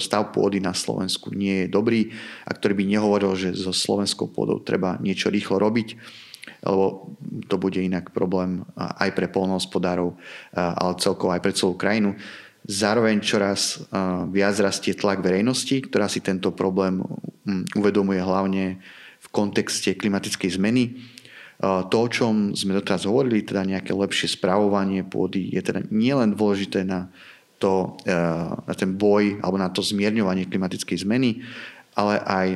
stav 0.00 0.32
pôdy 0.32 0.62
na 0.62 0.72
Slovensku 0.72 1.34
nie 1.34 1.66
je 1.66 1.72
dobrý 1.72 2.12
a 2.48 2.56
ktorý 2.56 2.78
by 2.78 2.84
nehovoril, 2.88 3.32
že 3.36 3.52
so 3.52 3.74
slovenskou 3.74 4.32
pôdou 4.32 4.62
treba 4.64 4.96
niečo 5.02 5.28
rýchlo 5.28 5.60
robiť 5.60 6.20
lebo 6.62 7.14
to 7.46 7.58
bude 7.58 7.78
inak 7.78 8.10
problém 8.14 8.66
aj 8.74 9.10
pre 9.14 9.26
polnohospodárov, 9.30 10.14
ale 10.54 10.92
celkovo 10.98 11.34
aj 11.34 11.42
pre 11.42 11.52
celú 11.54 11.74
krajinu. 11.74 12.14
Zároveň 12.62 13.18
čoraz 13.18 13.82
viac 14.30 14.54
rastie 14.62 14.94
tlak 14.94 15.18
verejnosti, 15.18 15.82
ktorá 15.82 16.06
si 16.06 16.22
tento 16.22 16.54
problém 16.54 17.02
uvedomuje 17.74 18.22
hlavne 18.22 18.78
v 19.22 19.28
kontexte 19.34 19.98
klimatickej 19.98 20.50
zmeny. 20.58 20.94
To, 21.62 21.96
o 21.98 22.08
čom 22.10 22.54
sme 22.58 22.74
doteraz 22.74 23.06
hovorili, 23.06 23.46
teda 23.46 23.62
nejaké 23.66 23.94
lepšie 23.94 24.34
správovanie 24.34 25.06
pôdy, 25.06 25.50
je 25.50 25.62
teda 25.62 25.86
nielen 25.90 26.34
dôležité 26.34 26.82
na, 26.82 27.10
to, 27.62 27.98
na 28.66 28.74
ten 28.74 28.94
boj 28.94 29.38
alebo 29.42 29.58
na 29.58 29.70
to 29.70 29.82
zmierňovanie 29.82 30.50
klimatickej 30.50 31.06
zmeny, 31.06 31.42
ale 31.94 32.18
aj 32.22 32.46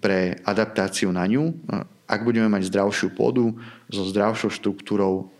pre 0.00 0.40
adaptáciu 0.44 1.12
na 1.12 1.28
ňu. 1.28 1.56
Ak 2.04 2.20
budeme 2.20 2.52
mať 2.52 2.68
zdravšiu 2.68 3.16
pôdu 3.16 3.56
so 3.88 4.04
zdravšou 4.04 4.52
štruktúrou, 4.52 5.32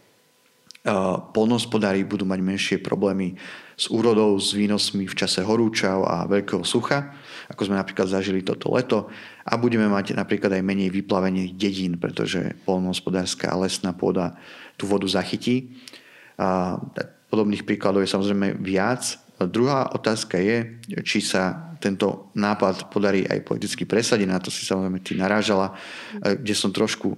polnospodári 1.32 2.04
budú 2.04 2.28
mať 2.28 2.40
menšie 2.44 2.76
problémy 2.76 3.40
s 3.74 3.88
úrodou, 3.88 4.36
s 4.36 4.52
výnosmi 4.52 5.08
v 5.08 5.16
čase 5.16 5.40
horúčav 5.40 6.04
a 6.04 6.28
veľkého 6.28 6.62
sucha, 6.62 7.16
ako 7.48 7.66
sme 7.66 7.80
napríklad 7.80 8.06
zažili 8.06 8.44
toto 8.44 8.68
leto. 8.70 9.08
A 9.48 9.56
budeme 9.56 9.88
mať 9.88 10.12
napríklad 10.12 10.52
aj 10.52 10.62
menej 10.62 10.92
vyplavených 10.92 11.56
dedín, 11.56 11.96
pretože 11.96 12.54
polnohospodárska 12.68 13.48
a 13.48 13.58
lesná 13.64 13.96
pôda 13.96 14.36
tú 14.76 14.84
vodu 14.84 15.08
zachytí. 15.08 15.72
A 16.36 16.78
podobných 17.32 17.64
príkladov 17.64 18.04
je 18.04 18.12
samozrejme 18.12 18.60
viac. 18.60 19.23
Druhá 19.34 19.90
otázka 19.90 20.38
je, 20.38 20.78
či 21.02 21.18
sa 21.18 21.74
tento 21.82 22.30
nápad 22.38 22.88
podarí 22.88 23.26
aj 23.26 23.44
politicky 23.44 23.84
presadiť. 23.84 24.28
Na 24.30 24.38
to 24.40 24.48
si 24.48 24.62
samozrejme 24.62 25.02
ty 25.02 25.18
narážala, 25.18 25.74
kde 26.22 26.54
som 26.56 26.72
trošku 26.72 27.12
e, 27.12 27.16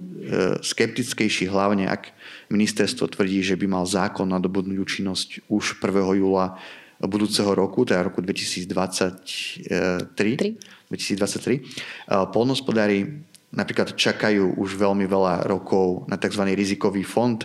skeptickejší, 0.59 1.47
hlavne 1.47 1.87
ak 1.87 2.11
Ministerstvo 2.51 3.07
tvrdí, 3.07 3.45
že 3.45 3.55
by 3.55 3.69
mal 3.69 3.85
zákon 3.85 4.27
nadobudnúť 4.27 4.77
účinnosť 4.81 5.29
už 5.47 5.79
1. 5.79 6.19
júla 6.19 6.57
budúceho 7.05 7.53
roku, 7.53 7.85
teda 7.85 8.09
roku 8.09 8.25
2023. 8.25 9.61
2023. 10.89 11.61
Polnospodári 12.33 13.27
napríklad 13.53 13.95
čakajú 13.95 14.59
už 14.59 14.75
veľmi 14.75 15.05
veľa 15.07 15.47
rokov 15.47 16.09
na 16.11 16.19
tzv. 16.19 16.43
rizikový 16.51 17.03
fond, 17.05 17.39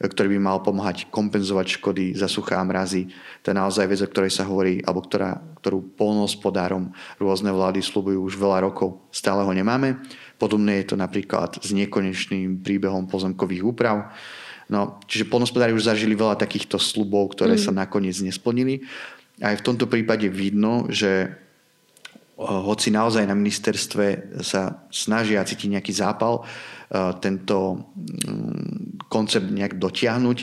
ktorý 0.00 0.36
by 0.36 0.40
mal 0.40 0.58
pomáhať 0.64 1.12
kompenzovať 1.12 1.76
škody 1.76 2.16
za 2.16 2.24
suchá 2.24 2.56
a 2.56 2.64
mrazy. 2.64 3.12
To 3.44 3.52
je 3.52 3.60
naozaj 3.60 3.84
vec, 3.84 4.00
o 4.00 4.08
ktorej 4.08 4.32
sa 4.32 4.48
hovorí, 4.48 4.80
alebo 4.80 5.04
ktorá, 5.04 5.36
ktorú 5.60 5.92
polnohospodárom 5.92 6.88
rôzne 7.20 7.52
vlády 7.52 7.84
slubujú 7.84 8.24
už 8.24 8.40
veľa 8.40 8.64
rokov. 8.64 8.96
Stále 9.12 9.44
ho 9.44 9.52
nemáme. 9.52 10.00
Podobné 10.40 10.80
je 10.80 10.92
to 10.92 10.96
napríklad 10.96 11.60
s 11.60 11.68
nekonečným 11.76 12.64
príbehom 12.64 13.04
pozemkových 13.12 13.60
úprav. 13.60 14.08
No, 14.72 15.02
čiže 15.04 15.28
polnospodári 15.28 15.76
už 15.76 15.92
zažili 15.92 16.16
veľa 16.16 16.40
takýchto 16.40 16.80
slubov, 16.80 17.36
ktoré 17.36 17.60
mm. 17.60 17.62
sa 17.68 17.72
nakoniec 17.74 18.16
nesplnili. 18.24 18.88
Aj 19.42 19.52
v 19.52 19.64
tomto 19.66 19.84
prípade 19.84 20.30
vidno, 20.32 20.88
že 20.88 21.36
hoci 22.40 22.88
naozaj 22.88 23.28
na 23.28 23.36
ministerstve 23.36 24.40
sa 24.40 24.88
snažia 24.88 25.44
cítiť 25.44 25.76
nejaký 25.76 25.92
zápal, 25.92 26.40
tento 27.20 27.86
mm, 27.94 29.06
koncept 29.06 29.46
nejak 29.46 29.78
dotiahnuť, 29.78 30.38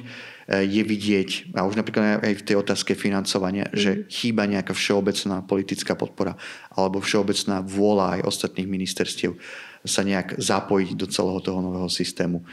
je 0.47 0.79
vidieť, 0.79 1.59
a 1.59 1.67
už 1.67 1.75
napríklad 1.75 2.23
aj 2.23 2.39
v 2.39 2.45
tej 2.47 2.55
otázke 2.55 2.95
financovania, 2.95 3.67
mm. 3.67 3.75
že 3.75 3.91
chýba 4.07 4.47
nejaká 4.47 4.71
všeobecná 4.71 5.43
politická 5.43 5.99
podpora 5.99 6.39
alebo 6.71 7.03
všeobecná 7.03 7.59
vôľa 7.59 8.05
aj 8.15 8.21
ostatných 8.31 8.69
ministerstiev 8.69 9.35
sa 9.83 10.07
nejak 10.07 10.39
zapojiť 10.39 10.95
do 10.95 11.07
celého 11.11 11.43
toho 11.43 11.59
nového 11.59 11.91
systému. 11.91 12.47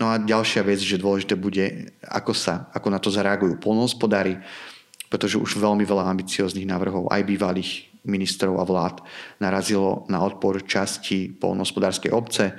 No 0.00 0.04
a 0.08 0.16
ďalšia 0.16 0.64
vec, 0.64 0.80
že 0.80 1.00
dôležité 1.00 1.36
bude, 1.36 1.92
ako, 2.00 2.32
sa, 2.32 2.72
ako 2.72 2.88
na 2.88 2.98
to 2.98 3.12
zareagujú 3.12 3.60
polnohospodári, 3.60 4.40
pretože 5.12 5.36
už 5.36 5.60
veľmi 5.60 5.84
veľa 5.84 6.08
ambicióznych 6.08 6.64
návrhov 6.64 7.12
aj 7.12 7.22
bývalých 7.28 7.89
ministrov 8.04 8.56
a 8.60 8.64
vlád 8.64 9.04
narazilo 9.42 10.08
na 10.08 10.24
odpor 10.24 10.64
časti 10.64 11.32
polnohospodárskej 11.36 12.10
obce. 12.12 12.56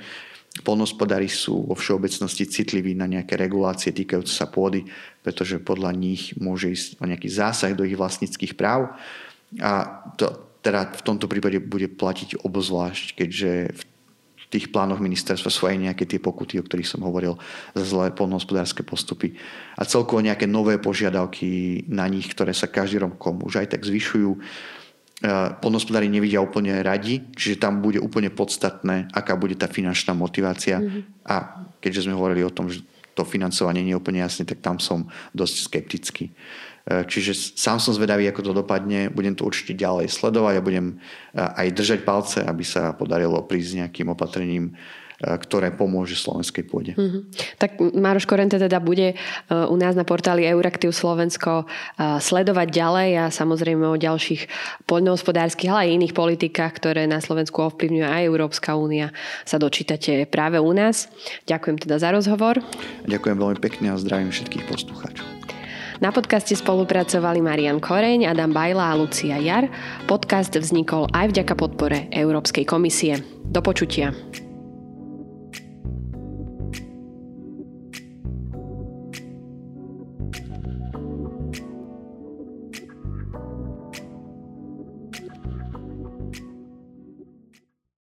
Polnohospodári 0.62 1.32
sú 1.32 1.64
vo 1.64 1.72
všeobecnosti 1.72 2.44
citliví 2.44 2.92
na 2.92 3.08
nejaké 3.08 3.40
regulácie 3.40 3.90
týkajúce 3.90 4.36
sa 4.36 4.46
pôdy, 4.46 4.84
pretože 5.24 5.56
podľa 5.64 5.96
nich 5.96 6.36
môže 6.36 6.68
ísť 6.68 6.88
o 7.00 7.08
nejaký 7.08 7.28
zásah 7.32 7.72
do 7.72 7.88
ich 7.88 7.96
vlastníckých 7.96 8.52
práv. 8.54 8.92
A 9.58 10.04
to 10.20 10.52
teda 10.62 10.92
v 10.92 11.02
tomto 11.02 11.26
prípade 11.26 11.58
bude 11.58 11.90
platiť 11.90 12.44
obzvlášť, 12.44 13.06
keďže 13.18 13.50
v 13.72 13.82
tých 14.52 14.68
plánoch 14.68 15.00
ministerstva 15.00 15.48
sú 15.48 15.64
aj 15.64 15.80
nejaké 15.80 16.04
tie 16.04 16.20
pokuty, 16.20 16.60
o 16.60 16.66
ktorých 16.68 16.86
som 16.86 17.00
hovoril, 17.00 17.40
za 17.72 17.88
zlé 17.88 18.12
polnohospodárske 18.12 18.84
postupy. 18.84 19.32
A 19.80 19.88
celkovo 19.88 20.20
nejaké 20.20 20.44
nové 20.44 20.76
požiadavky 20.76 21.82
na 21.88 22.04
nich, 22.06 22.28
ktoré 22.28 22.52
sa 22.52 22.68
každý 22.68 23.00
rokom 23.00 23.40
už 23.40 23.64
aj 23.64 23.72
tak 23.72 23.82
zvyšujú 23.88 24.36
polnospodári 25.62 26.10
nevidia 26.10 26.42
úplne 26.42 26.82
radi, 26.82 27.22
čiže 27.38 27.62
tam 27.62 27.78
bude 27.78 28.02
úplne 28.02 28.28
podstatné, 28.28 29.06
aká 29.14 29.38
bude 29.38 29.54
tá 29.54 29.70
finančná 29.70 30.18
motivácia. 30.18 30.82
Mm-hmm. 30.82 31.02
A 31.30 31.62
keďže 31.78 32.10
sme 32.10 32.18
hovorili 32.18 32.42
o 32.42 32.50
tom, 32.50 32.66
že 32.66 32.82
to 33.14 33.22
financovanie 33.22 33.86
nie 33.86 33.94
je 33.94 34.00
úplne 34.00 34.18
jasné, 34.18 34.42
tak 34.48 34.64
tam 34.64 34.82
som 34.82 35.06
dosť 35.36 35.56
skeptický. 35.68 36.24
E, 36.28 36.32
čiže 37.06 37.54
sám 37.54 37.78
som 37.78 37.94
zvedavý, 37.94 38.26
ako 38.26 38.50
to 38.50 38.52
dopadne. 38.56 39.12
Budem 39.12 39.36
to 39.36 39.46
určite 39.46 39.78
ďalej 39.78 40.10
sledovať 40.10 40.54
a 40.58 40.64
budem 40.64 40.86
e, 40.90 40.94
aj 41.38 41.68
držať 41.76 42.00
palce, 42.02 42.38
aby 42.42 42.64
sa 42.66 42.96
podarilo 42.96 43.44
prísť 43.44 43.84
nejakým 43.84 44.10
opatrením 44.10 44.72
E, 44.72 45.11
ktoré 45.22 45.70
pomôže 45.70 46.18
slovenskej 46.18 46.66
pôde. 46.66 46.92
Mm-hmm. 46.98 47.22
Tak 47.56 47.70
Mároš 47.94 48.26
Korente 48.26 48.58
teda 48.58 48.82
bude 48.82 49.14
e, 49.14 49.16
u 49.48 49.76
nás 49.78 49.94
na 49.94 50.02
portáli 50.02 50.42
Euraktiv 50.44 50.90
Slovensko 50.90 51.62
e, 51.62 51.64
sledovať 52.18 52.68
ďalej 52.74 53.10
a 53.22 53.24
samozrejme 53.30 53.86
o 53.86 53.96
ďalších 53.96 54.50
poľnohospodárskych, 54.90 55.70
ale 55.70 55.80
aj 55.86 55.94
iných 56.02 56.14
politikách, 56.18 56.72
ktoré 56.82 57.06
na 57.06 57.22
Slovensku 57.22 57.62
ovplyvňuje 57.62 58.06
aj 58.06 58.22
Európska 58.26 58.74
únia, 58.74 59.14
sa 59.46 59.62
dočítate 59.62 60.26
práve 60.26 60.58
u 60.58 60.72
nás. 60.74 61.06
Ďakujem 61.46 61.76
teda 61.78 61.96
za 62.02 62.10
rozhovor. 62.10 62.58
Ďakujem 63.06 63.36
veľmi 63.38 63.58
pekne 63.62 63.94
a 63.94 64.00
zdravím 64.00 64.34
všetkých 64.34 64.66
poslucháčov. 64.66 65.42
Na 66.02 66.10
podcaste 66.10 66.58
spolupracovali 66.58 67.38
Marian 67.38 67.78
Koreň, 67.78 68.26
Adam 68.26 68.50
Bajla 68.50 68.90
a 68.90 68.98
Lucia 68.98 69.38
Jar. 69.38 69.70
Podcast 70.10 70.50
vznikol 70.50 71.06
aj 71.14 71.30
vďaka 71.30 71.54
podpore 71.54 72.10
Európskej 72.10 72.66
komisie. 72.66 73.22
Do 73.46 73.62
počutia. 73.62 74.10